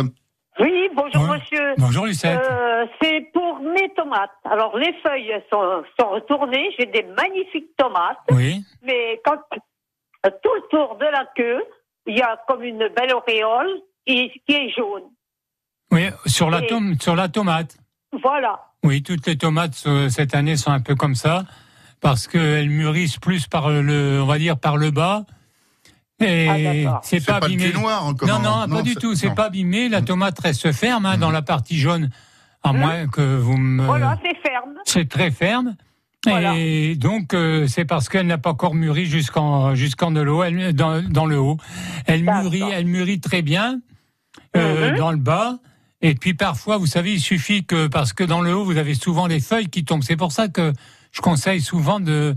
Oui, 0.59 0.89
bonjour 0.95 1.23
monsieur. 1.23 1.73
Bonjour 1.77 2.05
Lucette. 2.05 2.39
Euh, 2.39 2.85
c'est 3.01 3.31
pour 3.33 3.59
mes 3.59 3.89
tomates. 3.95 4.29
Alors 4.45 4.77
les 4.77 4.93
feuilles 5.03 5.33
sont, 5.51 5.83
sont 5.99 6.09
retournées, 6.11 6.69
j'ai 6.77 6.85
des 6.85 7.03
magnifiques 7.17 7.75
tomates. 7.77 8.19
Oui. 8.29 8.63
Mais 8.83 9.19
quand 9.25 9.39
euh, 10.25 10.29
tout 10.43 10.53
le 10.53 10.61
tour 10.69 10.97
de 10.97 11.05
la 11.05 11.25
queue, 11.35 11.63
il 12.05 12.17
y 12.17 12.21
a 12.21 12.39
comme 12.47 12.63
une 12.63 12.87
belle 12.95 13.13
auréole 13.13 13.81
qui, 14.05 14.31
qui 14.47 14.53
est 14.53 14.69
jaune. 14.75 15.03
Oui, 15.91 16.03
sur 16.25 16.49
la, 16.49 16.63
Et- 16.63 16.67
tom- 16.67 16.95
sur 16.99 17.15
la 17.15 17.27
tomate. 17.29 17.77
Voilà. 18.23 18.59
Oui, 18.83 19.03
toutes 19.03 19.27
les 19.27 19.37
tomates 19.37 19.83
euh, 19.85 20.09
cette 20.09 20.33
année 20.35 20.57
sont 20.57 20.71
un 20.71 20.79
peu 20.81 20.95
comme 20.95 21.15
ça 21.15 21.45
parce 22.01 22.27
qu'elles 22.27 22.69
mûrissent 22.69 23.17
plus 23.17 23.47
par 23.47 23.69
le, 23.69 24.21
on 24.21 24.25
va 24.25 24.37
dire 24.39 24.57
par 24.57 24.77
le 24.77 24.91
bas. 24.91 25.25
Et 26.19 26.85
Ah, 26.87 26.99
c'est 27.03 27.19
C'est 27.19 27.25
pas 27.25 27.39
pas 27.39 27.45
abîmé. 27.47 27.71
noir, 27.73 28.03
hein, 28.05 28.09
non, 28.11 28.15
comment- 28.15 28.39
non, 28.39 28.67
non, 28.67 28.75
pas 28.77 28.81
du 28.83 28.95
tout. 28.95 29.15
C'est 29.15 29.33
pas 29.33 29.45
abîmé. 29.45 29.89
La 29.89 30.01
tomate 30.01 30.39
reste 30.39 30.71
ferme 30.71 31.05
hein, 31.05 31.17
dans 31.17 31.31
la 31.31 31.41
partie 31.41 31.77
jaune, 31.77 32.09
à 32.63 32.73
moins 32.73 33.07
que 33.07 33.21
vous 33.37 33.57
me. 33.57 33.85
Voilà, 33.85 34.17
c'est 34.23 34.35
ferme. 34.47 34.73
C'est 34.85 35.09
très 35.09 35.31
ferme. 35.31 35.75
Et 36.27 36.95
donc 36.95 37.33
euh, 37.33 37.65
c'est 37.67 37.85
parce 37.85 38.07
qu'elle 38.07 38.27
n'a 38.27 38.37
pas 38.37 38.51
encore 38.51 38.75
mûri 38.75 39.05
jusqu'en 39.07 39.73
jusqu'en 39.73 40.11
de 40.11 40.21
l'eau, 40.21 40.43
dans, 40.73 41.01
dans 41.01 41.25
le 41.25 41.39
haut. 41.39 41.57
Elle 42.05 42.23
mûrit, 42.23 42.63
elle 42.71 42.85
mûrit 42.85 43.19
très 43.19 43.41
bien 43.41 43.79
euh, 44.55 44.97
dans 44.97 45.11
le 45.11 45.17
bas. 45.17 45.57
Et 46.01 46.15
puis 46.15 46.33
parfois, 46.33 46.77
vous 46.77 46.87
savez, 46.87 47.13
il 47.13 47.19
suffit 47.19 47.63
que 47.63 47.87
parce 47.87 48.11
que 48.13 48.23
dans 48.23 48.41
le 48.41 48.53
haut, 48.55 48.63
vous 48.65 48.77
avez 48.77 48.95
souvent 48.95 49.27
des 49.27 49.39
feuilles 49.39 49.69
qui 49.69 49.85
tombent. 49.85 50.03
C'est 50.03 50.15
pour 50.17 50.31
ça 50.31 50.47
que 50.47 50.73
je 51.11 51.21
conseille 51.21 51.61
souvent 51.61 51.99
de, 51.99 52.33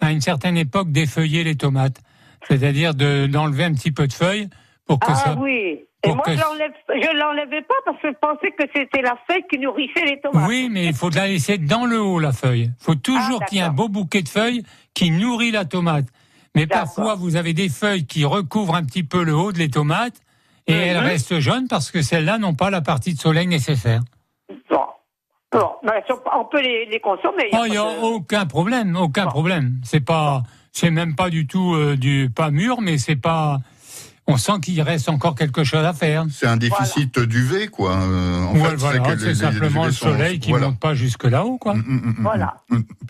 à 0.00 0.10
une 0.10 0.20
certaine 0.20 0.56
époque, 0.56 0.90
d'effeuiller 0.90 1.44
les 1.44 1.54
tomates, 1.54 2.00
c'est-à-dire 2.48 2.94
de 2.94 3.26
d'enlever 3.26 3.64
un 3.64 3.72
petit 3.74 3.92
peu 3.92 4.06
de 4.08 4.12
feuilles 4.12 4.48
pour 4.86 4.98
que 4.98 5.06
ah 5.10 5.14
ça. 5.14 5.36
oui. 5.38 5.80
Et 6.06 6.08
moi, 6.08 6.22
que- 6.24 6.32
je 6.32 6.40
l'enlève, 6.40 6.72
je 6.90 7.16
l'enlevais 7.16 7.62
pas 7.62 7.74
parce 7.86 8.02
que 8.02 8.08
je 8.08 8.18
pensais 8.20 8.50
que 8.50 8.64
c'était 8.74 9.00
la 9.00 9.16
feuille 9.26 9.44
qui 9.50 9.58
nourrissait 9.58 10.04
les 10.04 10.20
tomates. 10.20 10.46
Oui, 10.48 10.68
mais 10.70 10.84
il 10.86 10.94
faut 10.94 11.08
la 11.08 11.28
laisser 11.28 11.56
dans 11.56 11.86
le 11.86 11.98
haut, 11.98 12.18
la 12.18 12.32
feuille. 12.32 12.72
Il 12.78 12.84
faut 12.84 12.94
toujours 12.94 13.38
Ah, 13.40 13.44
qu'il 13.46 13.56
y 13.58 13.60
ait 13.62 13.64
un 13.64 13.70
beau 13.70 13.88
bouquet 13.88 14.20
de 14.22 14.28
feuilles 14.28 14.64
qui 14.92 15.10
nourrit 15.10 15.50
la 15.52 15.64
tomate. 15.64 16.04
Mais 16.54 16.66
parfois, 16.66 17.14
vous 17.14 17.36
avez 17.36 17.54
des 17.54 17.68
feuilles 17.70 18.04
qui 18.06 18.24
recouvrent 18.26 18.74
un 18.74 18.84
petit 18.84 19.02
peu 19.02 19.22
le 19.24 19.34
haut 19.34 19.50
de 19.52 19.58
les 19.58 19.70
tomates 19.70 20.20
et 20.66 20.72
elles 20.74 20.96
Mhm. 20.98 21.04
restent 21.04 21.38
jaunes 21.40 21.68
parce 21.68 21.90
que 21.90 22.02
celles-là 22.02 22.38
n'ont 22.38 22.54
pas 22.54 22.70
la 22.70 22.80
partie 22.80 23.14
de 23.14 23.18
soleil 23.20 23.46
nécessaire. 23.46 24.00
Bon, 25.52 25.70
ben, 25.84 26.02
on 26.36 26.44
peut 26.46 26.60
les, 26.60 26.86
les 26.86 26.98
consommer. 26.98 27.48
a 27.52 27.60
Oh, 27.60 27.64
il 27.66 27.70
n'y 27.70 27.76
a 27.76 27.82
de- 27.82 28.02
aucun 28.02 28.44
problème, 28.44 28.96
aucun 28.96 29.26
problème. 29.26 29.78
C'est 29.84 30.00
pas, 30.00 30.42
c'est 30.72 30.90
même 30.90 31.14
pas 31.14 31.30
du 31.30 31.46
tout 31.46 31.74
euh, 31.74 31.96
du 31.96 32.28
pas 32.34 32.50
mûr, 32.50 32.80
mais 32.80 32.98
c'est 32.98 33.14
pas. 33.16 33.58
On 34.26 34.38
sent 34.38 34.52
qu'il 34.62 34.80
reste 34.80 35.10
encore 35.10 35.34
quelque 35.34 35.64
chose 35.64 35.84
à 35.84 35.92
faire. 35.92 36.24
C'est 36.30 36.46
un 36.46 36.56
déficit 36.56 37.18
d'UV, 37.18 37.68
quoi. 37.68 37.92
euh, 37.92 38.42
en 38.44 38.54
Ouais, 38.54 38.70
fait, 38.70 38.76
voilà, 38.76 39.00
que 39.00 39.18
c'est 39.18 39.26
les- 39.26 39.34
simplement 39.34 39.84
le 39.84 39.92
sont- 39.92 40.06
soleil 40.12 40.38
qui 40.38 40.48
voilà. 40.50 40.68
monte 40.68 40.80
pas 40.80 40.94
jusque 40.94 41.24
là-haut, 41.24 41.58
quoi. 41.58 41.74
Voilà. 42.20 42.56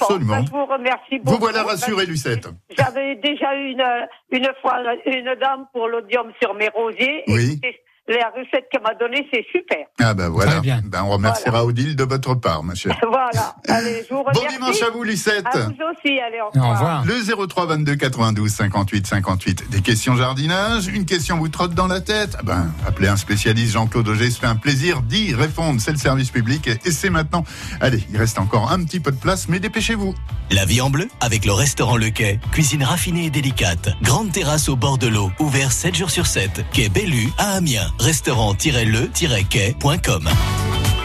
Absolument. 0.00 0.38
Ben, 0.40 0.44
je 0.46 0.50
vous 0.50 0.66
remercie 0.66 1.18
beaucoup. 1.20 1.30
Vous 1.36 1.38
voilà 1.40 1.62
rassuré, 1.62 2.06
Lucette. 2.06 2.48
J'avais 2.76 3.14
déjà 3.22 3.54
eu 3.56 3.70
une, 3.70 3.84
une 4.32 4.48
fois 4.60 4.78
une 5.06 5.34
dame 5.40 5.66
pour 5.72 5.86
l'odium 5.86 6.32
sur 6.42 6.52
mes 6.54 6.68
rosiers. 6.70 7.22
Oui. 7.28 7.60
Et 7.62 7.76
la 8.08 8.30
recette 8.30 8.68
qu'elle 8.70 8.82
m'a 8.82 8.94
donnée, 8.94 9.26
c'est 9.32 9.44
super. 9.50 9.86
Ah 10.00 10.14
ben 10.14 10.28
voilà. 10.28 10.52
Très 10.52 10.60
bien. 10.60 10.82
Ben, 10.84 11.02
on 11.04 11.10
remerciera 11.10 11.64
Odile 11.64 11.96
de 11.96 12.04
votre 12.04 12.34
part, 12.34 12.62
chère. 12.74 12.98
voilà. 13.08 13.56
Allez, 13.68 14.04
je 14.08 14.14
vous 14.14 14.20
remercie. 14.22 14.42
Bon 14.42 14.52
dimanche 14.52 14.82
à 14.82 14.90
vous, 14.90 15.02
Lucette. 15.02 15.46
À 15.46 15.58
vous 15.58 15.72
aussi. 15.72 16.20
Allez, 16.20 16.40
au 16.40 16.50
revoir. 16.50 17.04
Le 17.04 17.46
03 17.46 17.66
22 17.66 17.96
92 17.96 18.50
58 18.50 19.06
58. 19.06 19.70
Des 19.70 19.80
questions 19.80 20.16
jardinage, 20.16 20.86
une 20.88 21.06
question 21.06 21.38
vous 21.38 21.48
trotte 21.48 21.74
dans 21.74 21.86
la 21.86 22.00
tête? 22.00 22.36
Ah 22.38 22.42
ben, 22.44 22.72
appelez 22.86 23.08
un 23.08 23.16
spécialiste, 23.16 23.72
Jean-Claude 23.72 24.08
Auger, 24.08 24.30
se 24.30 24.38
fait 24.38 24.46
un 24.46 24.56
plaisir 24.56 25.02
d'y 25.02 25.34
répondre. 25.34 25.80
C'est 25.80 25.92
le 25.92 25.98
service 25.98 26.30
public 26.30 26.68
et 26.68 26.78
et 26.84 26.90
c'est 26.90 27.10
maintenant. 27.10 27.44
Allez, 27.80 28.04
il 28.10 28.18
reste 28.18 28.38
encore 28.38 28.70
un 28.70 28.84
petit 28.84 29.00
peu 29.00 29.10
de 29.10 29.16
place, 29.16 29.48
mais 29.48 29.58
dépêchez-vous. 29.60 30.14
La 30.50 30.66
vie 30.66 30.80
en 30.80 30.90
bleu 30.90 31.08
avec 31.20 31.46
le 31.46 31.52
restaurant 31.52 31.96
Le 31.96 32.10
Quai. 32.10 32.38
Cuisine 32.52 32.82
raffinée 32.82 33.26
et 33.26 33.30
délicate. 33.30 33.88
Grande 34.02 34.30
terrasse 34.32 34.68
au 34.68 34.76
bord 34.76 34.98
de 34.98 35.08
l'eau. 35.08 35.30
Ouvert 35.38 35.72
7 35.72 35.94
jours 35.94 36.10
sur 36.10 36.26
7. 36.26 36.64
Quai 36.72 36.88
Bellu 36.90 37.30
à 37.38 37.54
Amiens. 37.54 37.93
Restaurant-le-quai.com. 37.98 40.28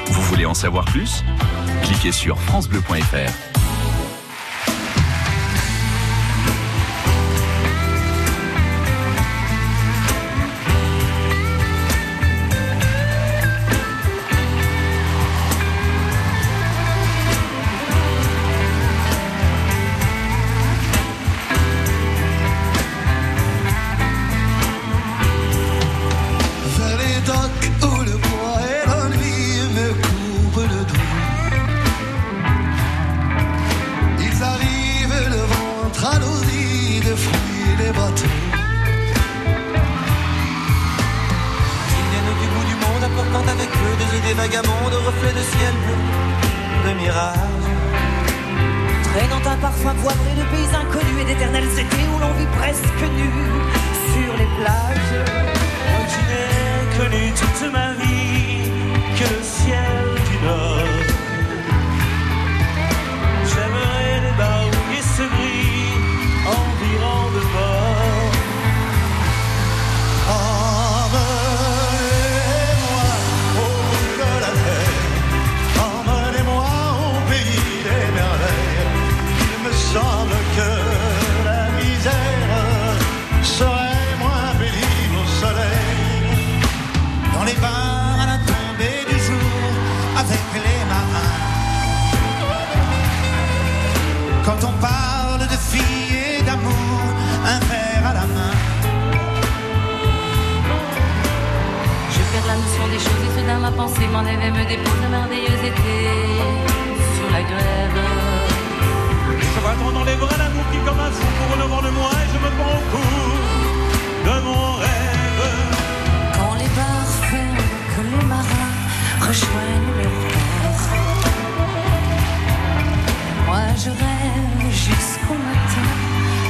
Vous 0.07 0.21
voulez 0.23 0.45
en 0.45 0.53
savoir 0.53 0.83
plus? 0.85 1.23
Cliquez 1.83 2.11
sur 2.11 2.39
francebleu.fr. 2.41 3.48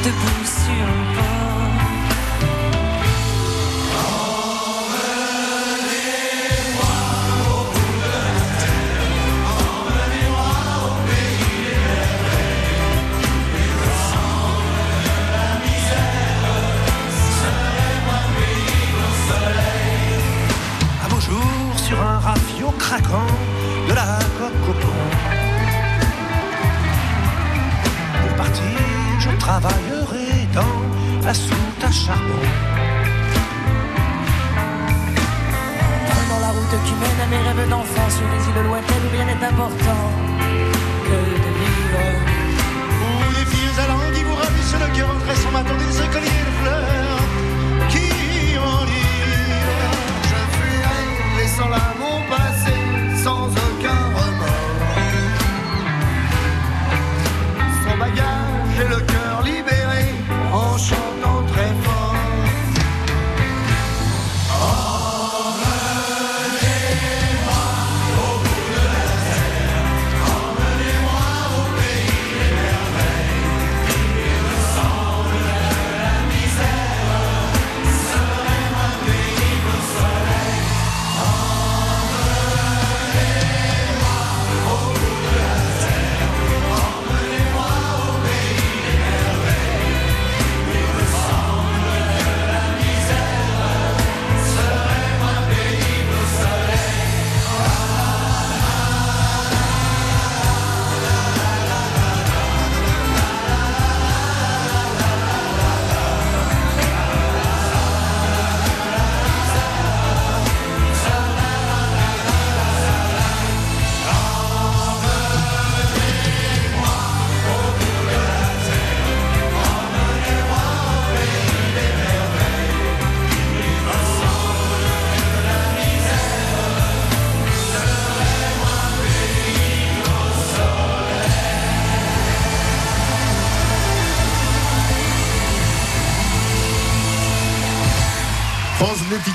debout 0.04 0.46
sur 0.46 1.19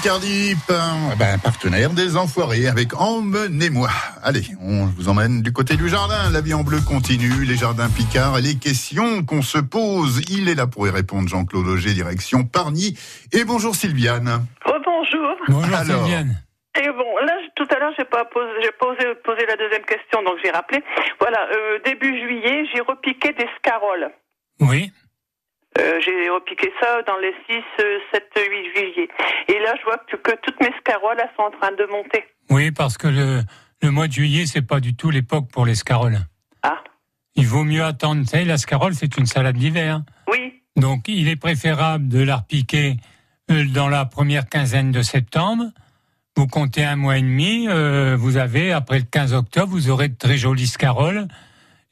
Picardie, 0.05 0.55
ben, 0.69 1.17
ben, 1.19 1.39
partenaire 1.39 1.89
des 1.89 2.19
Enfoirés 2.19 2.67
avec 2.67 2.93
Emmenez-moi. 2.93 3.89
Allez, 4.23 4.43
on 4.61 4.85
vous 4.85 5.09
emmène 5.09 5.41
du 5.41 5.51
côté 5.51 5.77
du 5.77 5.89
jardin. 5.89 6.31
La 6.31 6.43
vie 6.43 6.53
en 6.53 6.63
bleu 6.63 6.77
continue, 6.87 7.47
les 7.47 7.57
jardins 7.57 7.89
Picard 7.89 8.37
et 8.37 8.43
les 8.43 8.59
questions 8.59 9.25
qu'on 9.25 9.41
se 9.41 9.57
pose. 9.57 10.21
Il 10.29 10.51
est 10.51 10.57
là 10.57 10.67
pour 10.67 10.87
y 10.87 10.91
répondre, 10.91 11.27
Jean-Claude 11.27 11.67
Auger, 11.69 11.95
direction 11.95 12.45
Parny. 12.45 12.99
Et 13.33 13.45
bonjour 13.45 13.75
Sylviane. 13.75 14.45
Bonjour. 14.67 15.37
Bonjour 15.49 15.75
Alors. 15.75 16.05
Sylviane. 16.05 16.37
Et 16.79 16.87
bon, 16.89 17.17
là, 17.25 17.39
tout 17.57 17.69
à 17.75 17.79
l'heure, 17.79 17.95
j'ai 17.97 18.05
pas 18.05 18.27
posé, 18.27 18.51
j'ai 18.63 18.73
posé, 18.79 19.15
posé 19.25 19.47
la 19.47 19.57
deuxième 19.57 19.87
question, 19.87 20.23
donc 20.23 20.35
j'ai 20.45 20.51
rappelé. 20.51 20.85
Voilà, 21.19 21.47
euh, 21.51 21.79
début 21.83 22.15
juillet, 22.21 22.67
j'ai 22.75 22.83
repiqué 22.83 23.33
des 23.33 23.49
scaroles. 23.57 24.11
Oui. 24.61 24.93
Euh, 25.79 26.01
j'ai 26.01 26.29
repiqué 26.31 26.73
ça 26.81 27.03
dans 27.03 27.19
les 27.19 27.35
6, 27.49 27.63
euh, 27.81 27.99
7, 28.13 28.23
8 28.37 28.43
juillet. 28.77 29.09
Et 29.49 29.59
là, 29.61 29.75
je 29.79 29.85
vois 29.85 29.99
que, 29.99 30.17
que 30.17 30.37
toutes 30.43 30.61
mes 30.61 30.73
scaroles, 30.79 31.17
elles 31.19 31.31
sont 31.37 31.43
en 31.43 31.51
train 31.51 31.73
de 31.73 31.85
monter. 31.91 32.25
Oui, 32.51 32.71
parce 32.71 32.97
que 32.97 33.09
le, 33.09 33.41
le 33.83 33.91
mois 33.91 34.07
de 34.07 34.13
juillet, 34.13 34.47
c'est 34.47 34.67
pas 34.67 34.81
du 34.81 34.95
tout 34.95 35.11
l'époque 35.11 35.51
pour 35.53 35.67
les 35.67 35.75
scaroles. 35.75 36.19
Ah. 36.63 36.83
Il 37.35 37.47
vaut 37.47 37.65
mieux 37.65 37.83
attendre. 37.83 38.23
Vous 38.23 38.29
savez, 38.29 38.45
la 38.45 38.59
scarole, 38.59 38.95
c'est 38.95 39.17
une 39.17 39.27
salade 39.27 39.57
d'hiver. 39.57 40.03
Oui. 40.31 40.63
Donc, 40.77 41.09
il 41.09 41.29
est 41.29 41.37
préférable 41.37 42.09
de 42.09 42.23
la 42.23 42.37
repiquer 42.37 42.97
euh, 43.51 43.65
dans 43.67 43.89
la 43.89 44.05
première 44.05 44.49
quinzaine 44.49 44.93
de 44.93 45.03
septembre. 45.03 45.65
Vous 46.37 46.47
comptez 46.47 46.85
un 46.85 46.97
mois 46.97 47.19
et 47.19 47.23
demi, 47.23 47.69
euh, 47.69 48.17
vous 48.19 48.37
avez, 48.39 48.73
après 48.73 48.99
le 48.99 49.05
15 49.05 49.35
octobre, 49.35 49.69
vous 49.71 49.91
aurez 49.91 50.09
de 50.09 50.17
très 50.17 50.37
jolies 50.37 50.67
scaroles. 50.67 51.29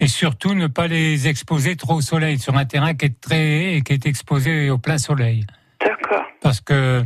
Et 0.03 0.09
surtout, 0.09 0.55
ne 0.55 0.67
pas 0.67 0.89
les 0.89 1.29
exposer 1.29 1.77
trop 1.77 1.95
au 1.95 2.01
soleil 2.01 2.39
sur 2.39 2.57
un 2.57 2.65
terrain 2.65 2.93
qui 2.95 3.07
est 3.07 3.21
très, 3.21 3.83
qui 3.85 3.93
est 3.93 4.05
exposé 4.05 4.69
au 4.69 4.77
plein 4.77 4.99
soleil. 4.99 5.47
D'accord. 5.81 6.25
Parce 6.43 6.61
que 6.61 7.05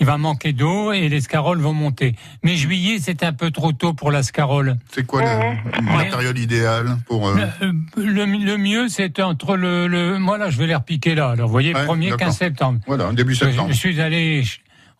il 0.00 0.06
va 0.06 0.18
manquer 0.18 0.52
d'eau 0.52 0.92
et 0.92 1.08
les 1.08 1.20
scaroles 1.22 1.60
vont 1.60 1.72
monter. 1.72 2.14
Mais 2.42 2.54
juillet, 2.56 2.96
c'est 3.00 3.22
un 3.22 3.32
peu 3.32 3.50
trop 3.50 3.72
tôt 3.72 3.94
pour 3.94 4.10
la 4.10 4.22
scarole. 4.22 4.76
C'est 4.92 5.06
quoi 5.06 5.22
le 5.22 5.82
matériel 5.82 6.36
idéal 6.38 6.96
pour... 7.06 7.28
euh, 7.28 7.36
Euh, 7.62 7.72
Le, 7.96 8.24
le 8.26 8.56
mieux, 8.58 8.88
c'est 8.88 9.20
entre 9.20 9.56
le, 9.56 9.86
le. 9.86 10.18
Moi, 10.18 10.36
là, 10.36 10.50
je 10.50 10.58
vais 10.58 10.66
les 10.66 10.74
repiquer 10.74 11.14
là. 11.14 11.30
Alors, 11.30 11.46
vous 11.48 11.52
voyez, 11.52 11.74
Ouais, 11.74 11.84
1er, 11.86 12.04
d'accord. 12.10 12.18
15 12.28 12.36
septembre. 12.36 12.80
Voilà, 12.86 13.10
début 13.12 13.34
septembre. 13.34 13.68
Je 13.70 13.76
suis 13.76 14.00
allé 14.02 14.42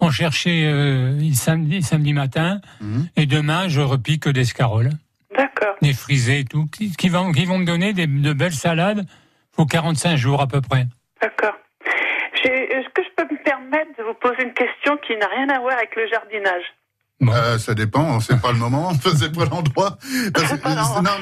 en 0.01 0.11
chercher 0.11 0.65
euh, 0.67 1.19
samedi, 1.35 1.83
samedi 1.83 2.13
matin. 2.15 2.61
Mhm. 2.81 3.07
Et 3.17 3.27
demain, 3.27 3.69
je 3.69 3.81
repique 3.81 4.29
des 4.29 4.45
scaroles. 4.45 4.91
D'accord. 5.37 5.75
Des 5.83 5.93
frisés 5.93 6.41
et 6.41 6.45
tout. 6.45 6.67
Qui, 6.73 6.93
qui 6.95 7.09
vont, 7.09 7.33
qui 7.33 7.45
vont 7.45 7.59
me 7.59 7.65
donner 7.65 7.93
des, 7.93 8.07
de 8.07 8.33
belles 8.33 8.53
salades. 8.53 9.05
Faut 9.55 9.67
45 9.67 10.17
jours 10.17 10.41
à 10.41 10.47
peu 10.47 10.61
près. 10.61 10.87
D'accord. 11.21 11.55
Est-ce 12.45 12.89
que 12.91 13.03
je 13.03 13.09
peux 13.17 13.33
me 13.35 13.43
permettre 13.43 13.97
de 13.99 14.03
vous 14.03 14.15
poser 14.15 14.43
une 14.45 14.53
question 14.53 14.97
qui 15.07 15.17
n'a 15.17 15.27
rien 15.29 15.49
à 15.49 15.61
voir 15.61 15.77
avec 15.77 15.95
le 15.97 16.07
jardinage? 16.09 16.65
Euh, 17.23 17.57
ça 17.59 17.73
dépend, 17.75 18.21
c'est 18.21 18.41
pas 18.43 18.53
le 18.53 18.59
moment, 18.59 18.91
c'est 18.95 19.33
pas 19.35 19.45
l'endroit. 19.47 19.97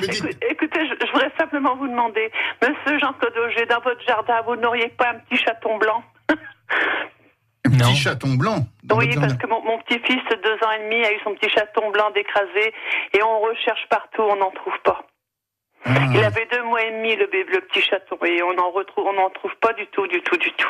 Écoute- 0.03 0.37
Écoutez, 0.51 0.81
je, 0.88 1.07
je 1.07 1.12
voudrais 1.12 1.31
simplement 1.38 1.77
vous 1.77 1.87
demander, 1.87 2.31
Monsieur 2.61 2.98
Jean-Claude 2.98 3.35
Auger, 3.46 3.66
dans 3.66 3.81
votre 3.81 4.01
jardin, 4.07 4.40
vous 4.46 4.57
n'auriez 4.57 4.88
pas 4.88 5.11
un 5.11 5.18
petit 5.20 5.37
chaton 5.42 5.79
blanc? 5.79 6.03
un 7.64 7.70
petit 7.70 7.96
chaton 7.96 8.35
blanc. 8.35 8.66
Oui, 8.92 9.14
parce 9.16 9.35
que 9.35 9.46
mon, 9.46 9.62
mon 9.62 9.79
petit-fils 9.79 10.22
de 10.31 10.37
deux 10.42 10.66
ans 10.66 10.70
et 10.72 10.83
demi 10.83 11.05
a 11.05 11.12
eu 11.12 11.18
son 11.25 11.35
petit 11.35 11.51
chaton 11.51 11.90
blanc 11.90 12.11
d'écrasé 12.11 12.72
et 13.14 13.22
on 13.22 13.40
recherche 13.40 13.87
partout, 13.88 14.22
on 14.22 14.37
n'en 14.37 14.51
trouve 14.51 14.79
pas. 14.85 15.03
Ah. 15.85 15.90
Il 16.14 16.22
avait 16.25 16.46
deux 16.53 16.62
mois 16.64 16.83
et 16.85 16.92
demi, 16.92 17.16
le, 17.16 17.27
bébé, 17.27 17.53
le 17.55 17.61
petit 17.62 17.83
chaton, 17.83 18.16
et 18.25 18.40
on 18.42 18.55
n'en 18.55 18.70
retrouve, 18.70 19.07
on 19.07 19.14
n'en 19.14 19.31
trouve 19.31 19.51
pas 19.61 19.72
du 19.72 19.85
tout, 19.88 20.07
du 20.07 20.20
tout, 20.22 20.37
du 20.37 20.53
tout. 20.53 20.68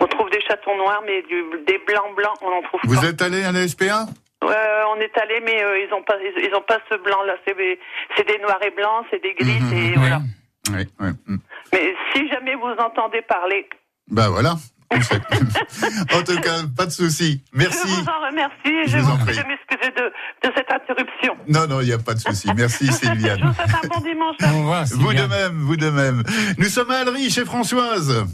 On 0.00 0.06
trouve 0.08 0.30
des 0.30 0.40
chatons 0.40 0.76
noirs, 0.76 1.02
mais 1.06 1.22
du, 1.22 1.44
des 1.66 1.78
blancs 1.86 2.14
blancs, 2.16 2.36
on 2.42 2.50
n'en 2.50 2.62
trouve 2.62 2.80
Vous 2.84 3.00
pas. 3.00 3.06
êtes 3.08 3.22
allé 3.22 3.44
à 3.44 3.52
la 3.52 3.68
SPA 3.68 4.06
Euh, 4.44 4.82
on 4.90 4.96
est 4.96 5.16
allé, 5.18 5.40
mais 5.44 5.62
euh, 5.62 5.78
ils 5.86 5.94
ont 5.94 6.02
pas, 6.02 6.16
ils, 6.20 6.44
ils 6.44 6.54
ont 6.56 6.62
pas 6.62 6.78
ce 6.90 6.96
blanc-là. 6.96 7.34
C'est 7.46 7.56
des- 7.56 7.78
c'est 8.16 8.26
des 8.26 8.38
noirs 8.38 8.60
et 8.64 8.70
blancs, 8.70 9.06
c'est 9.12 9.22
des 9.22 9.34
gris, 9.34 9.60
Mhm. 9.60 9.72
et 9.78 9.94
voilà. 9.96 10.18
Oui, 10.72 10.84
oui. 10.98 11.36
Mais 11.72 11.94
si 12.12 12.28
jamais 12.28 12.56
vous 12.56 12.74
entendez 12.78 13.22
parler, 13.22 13.68
Bah 14.10 14.28
voilà. 14.28 14.54
en 16.14 16.22
tout 16.22 16.40
cas, 16.40 16.62
pas 16.76 16.86
de 16.86 16.90
souci. 16.90 17.42
Merci. 17.52 17.88
je 17.88 18.00
vous 18.00 18.08
en 18.08 18.26
remercie. 18.28 18.54
et 18.66 18.86
Je 18.86 18.96
Je, 18.96 18.98
vous 18.98 19.10
en 19.10 19.16
vous 19.16 19.24
prie. 19.24 19.36
de 19.36 19.42
m'excuser 19.46 19.90
de, 19.92 20.48
de 20.48 20.52
cette 20.56 20.70
interruption. 20.70 21.36
Non, 21.48 21.66
non, 21.66 21.80
il 21.80 21.86
n'y 21.86 21.92
a 21.92 21.98
pas 21.98 22.14
de 22.14 22.20
souci. 22.20 22.48
Merci 22.56 22.86
Je 22.86 22.92
Sylviane. 22.92 23.40
vous 23.42 23.52
souhaite 23.54 23.74
un 23.84 23.88
bon 23.88 24.00
dimanche. 24.04 24.36
Au 24.42 24.58
revoir, 24.58 24.84
Vous 24.86 25.12
de 25.14 25.26
même, 25.26 25.58
vous 25.60 25.76
de 25.76 25.90
même. 25.90 26.22
Nous 26.58 26.66
sommes 26.68 26.90
à 26.90 26.98
Alry 26.98 27.30
chez 27.30 27.44
Françoise. 27.44 28.24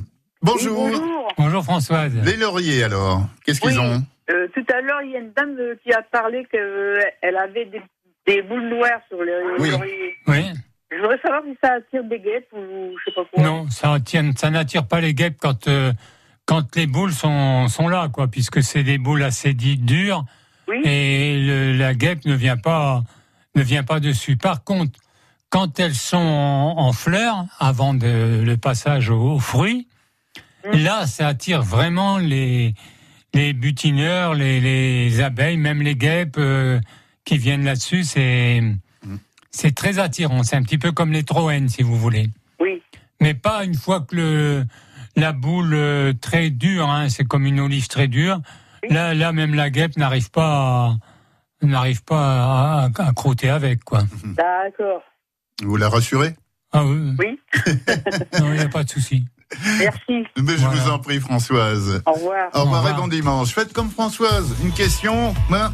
Bonjour. 0.43 0.89
Bonjour 1.37 1.65
Françoise. 1.65 2.13
Les 2.25 2.37
lauriers 2.37 2.85
alors, 2.85 3.23
qu'est-ce 3.45 3.61
qu'ils 3.61 3.71
Oui. 3.79 3.79
ont 3.79 4.03
Euh, 4.31 4.47
tout 4.55 4.65
à 4.73 4.81
l'heure, 4.81 5.03
il 5.03 5.11
y 5.13 5.17
a 5.17 5.21
une 5.21 5.33
dame 5.33 5.57
euh, 5.59 5.75
qui 5.83 5.93
a 5.93 6.03
parlé 6.03 6.47
qu'elle 6.51 7.37
avait 7.37 7.65
des, 7.67 7.83
des 8.27 8.43
boules 8.43 8.69
noires 8.69 9.01
sur 9.09 9.23
les 9.23 9.33
Oui. 9.59 9.71
lauriers. 9.71 10.17
Oui. 10.27 10.45
Je 10.91 10.97
voudrais 10.97 11.19
savoir 11.21 11.43
si 11.45 11.57
ça 11.63 11.73
attire 11.75 12.05
des 12.05 12.19
guêpes 12.19 12.49
ou 12.53 12.95
je 12.99 13.11
sais 13.11 13.15
pas 13.15 13.23
quoi. 13.33 13.43
Non, 13.43 13.69
ça, 13.69 13.93
attire- 13.95 14.23
ça 14.37 14.49
n'attire 14.51 14.87
pas 14.87 15.01
les 15.01 15.13
guêpes 15.13 15.37
quand, 15.41 15.67
euh, 15.69 15.93
quand 16.49 16.75
les 16.77 16.87
boules 16.87 17.13
sont, 17.13 17.69
sont 17.69 17.89
là, 17.89 18.09
quoi, 18.11 18.27
puisque 18.29 18.63
c'est 18.63 18.83
des 18.83 18.97
boules 18.97 19.23
assez 19.23 19.53
dites 19.53 19.85
dures. 19.85 20.25
Et 20.85 21.39
le- 21.47 21.77
la 21.77 21.93
guêpe 21.95 22.25
ne 22.25 22.35
vient 22.35 22.57
pas, 22.57 23.05
ne 23.55 23.63
vient 23.63 23.83
pas 23.85 24.01
dessus. 24.01 24.37
Par 24.39 24.65
contre, 24.65 24.99
quand 25.51 25.79
elles 25.79 25.95
sont 25.95 26.17
en, 26.17 26.79
en 26.79 26.93
fleurs, 26.93 27.45
avant 27.59 27.93
de, 27.93 28.43
le 28.47 28.57
passage 28.57 29.11
aux, 29.11 29.35
aux 29.35 29.39
fruits, 29.39 29.89
là, 30.73 31.07
ça 31.07 31.29
attire 31.29 31.61
vraiment 31.63 32.17
les, 32.17 32.73
les 33.35 33.53
butineurs, 33.53 34.33
les, 34.35 34.59
les 34.61 35.21
abeilles, 35.21 35.59
même 35.59 35.83
les 35.83 35.97
guêpes 35.97 36.37
euh, 36.39 36.81
qui 37.27 37.37
viennent 37.37 37.65
là-dessus, 37.65 38.05
c'est 38.05 38.63
c'est 39.51 39.75
très 39.75 39.99
attirant. 39.99 40.43
C'est 40.45 40.57
un 40.57 40.63
petit 40.63 40.79
peu 40.79 40.93
comme 40.93 41.13
les 41.13 41.25
Troènes, 41.25 41.69
si 41.69 41.83
vous 41.83 41.97
voulez. 41.97 42.29
Oui. 42.61 42.81
Mais 43.21 43.35
pas 43.35 43.65
une 43.65 43.75
fois 43.75 44.01
que 44.01 44.15
le 44.17 44.67
la 45.19 45.33
boule 45.33 45.75
euh, 45.75 46.13
très 46.21 46.51
dure, 46.51 46.89
hein, 46.89 47.09
c'est 47.09 47.25
comme 47.25 47.47
une 47.47 47.61
olive 47.61 47.89
très 47.89 48.09
dure. 48.09 48.41
Là, 48.89 49.15
là 49.15 49.33
même 49.33 49.55
la 49.55 49.71
guêpe 49.71 49.97
n'arrive 49.97 50.31
pas 50.31 50.47
à, 50.47 50.97
n'arrive 51.67 52.05
pas 52.05 52.85
à, 52.85 52.91
à, 52.97 53.09
à 53.09 53.13
croûter 53.13 53.51
avec 53.51 53.85
quoi. 53.85 54.03
D'accord. 54.25 55.03
Vous 55.63 55.77
la 55.77 55.89
rassurez? 55.89 56.35
Ah 56.73 56.85
oui. 56.85 57.17
Oui. 57.19 57.41
non, 58.41 58.53
il 58.53 58.59
n'y 58.59 58.61
a 58.61 58.69
pas 58.69 58.85
de 58.85 58.91
souci. 58.91 59.25
Merci. 59.79 60.27
Mais 60.37 60.59
je 60.59 60.67
vous 60.67 60.91
en 60.91 60.99
prie, 60.99 61.21
Françoise. 61.21 62.03
Au 62.05 62.13
revoir. 62.13 62.51
Au 62.53 62.61
revoir 62.65 62.89
et 62.91 62.95
bon 62.95 63.09
dimanche. 63.09 63.55
Faites 63.55 63.73
comme 63.73 63.91
Françoise. 63.91 64.55
Une 64.63 64.73
question, 64.73 65.35
ben, 65.51 65.73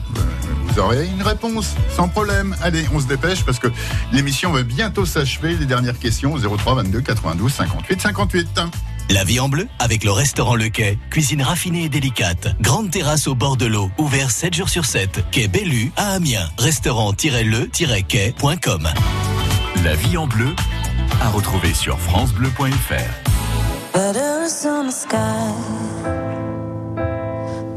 vous 0.69 0.79
aurez 0.79 1.07
une 1.07 1.23
réponse, 1.23 1.75
sans 1.91 2.09
problème. 2.09 2.55
Allez, 2.63 2.85
on 2.95 3.01
se 3.01 3.09
dépêche 3.09 3.45
parce 3.45 3.59
que 3.59 3.67
l'émission 4.13 4.53
va 4.53 4.63
bientôt 4.63 5.05
s'achever. 5.05 5.57
Les 5.57 5.67
dernières 5.67 5.99
questions, 5.99 6.37
03 6.37 6.77
22 6.77 7.01
92 7.01 7.53
58 7.53 8.01
58. 8.01 8.61
La 9.11 9.25
vie 9.25 9.41
en 9.41 9.49
bleu 9.49 9.67
avec 9.79 10.05
le 10.05 10.13
restaurant 10.13 10.55
Le 10.55 10.69
Quai. 10.69 10.99
Cuisine 11.11 11.43
raffinée 11.43 11.85
et 11.85 11.89
délicate. 11.89 12.49
Grande 12.61 12.91
terrasse 12.91 13.27
au 13.27 13.35
bord 13.35 13.57
de 13.57 13.65
l'eau. 13.67 13.91
Ouvert 13.99 14.31
7 14.31 14.55
jours 14.55 14.69
sur 14.69 14.85
7. 14.85 15.25
Quai 15.31 15.49
Bellu 15.49 15.91
à 15.97 16.13
Amiens. 16.13 16.49
Restaurant-le-quai.com. 16.59 18.89
La 19.85 19.95
vie 19.95 20.17
en 20.17 20.27
bleu 20.27 20.55
à 21.21 21.29
retrouver 21.29 21.75
sur 21.75 21.99
francebleu.fr. 21.99 22.95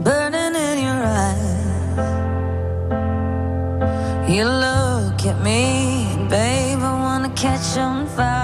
Burning 0.08 0.56
in 0.56 0.80
your 0.80 1.04
eyes. 1.04 2.00
You 4.30 4.46
look 4.46 5.26
at 5.26 5.42
me, 5.44 6.06
babe, 6.30 6.80
I 6.80 6.94
wanna 7.02 7.28
catch 7.36 7.76
on 7.78 8.08
fire. 8.08 8.37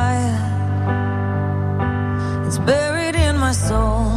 soul. 3.67 4.12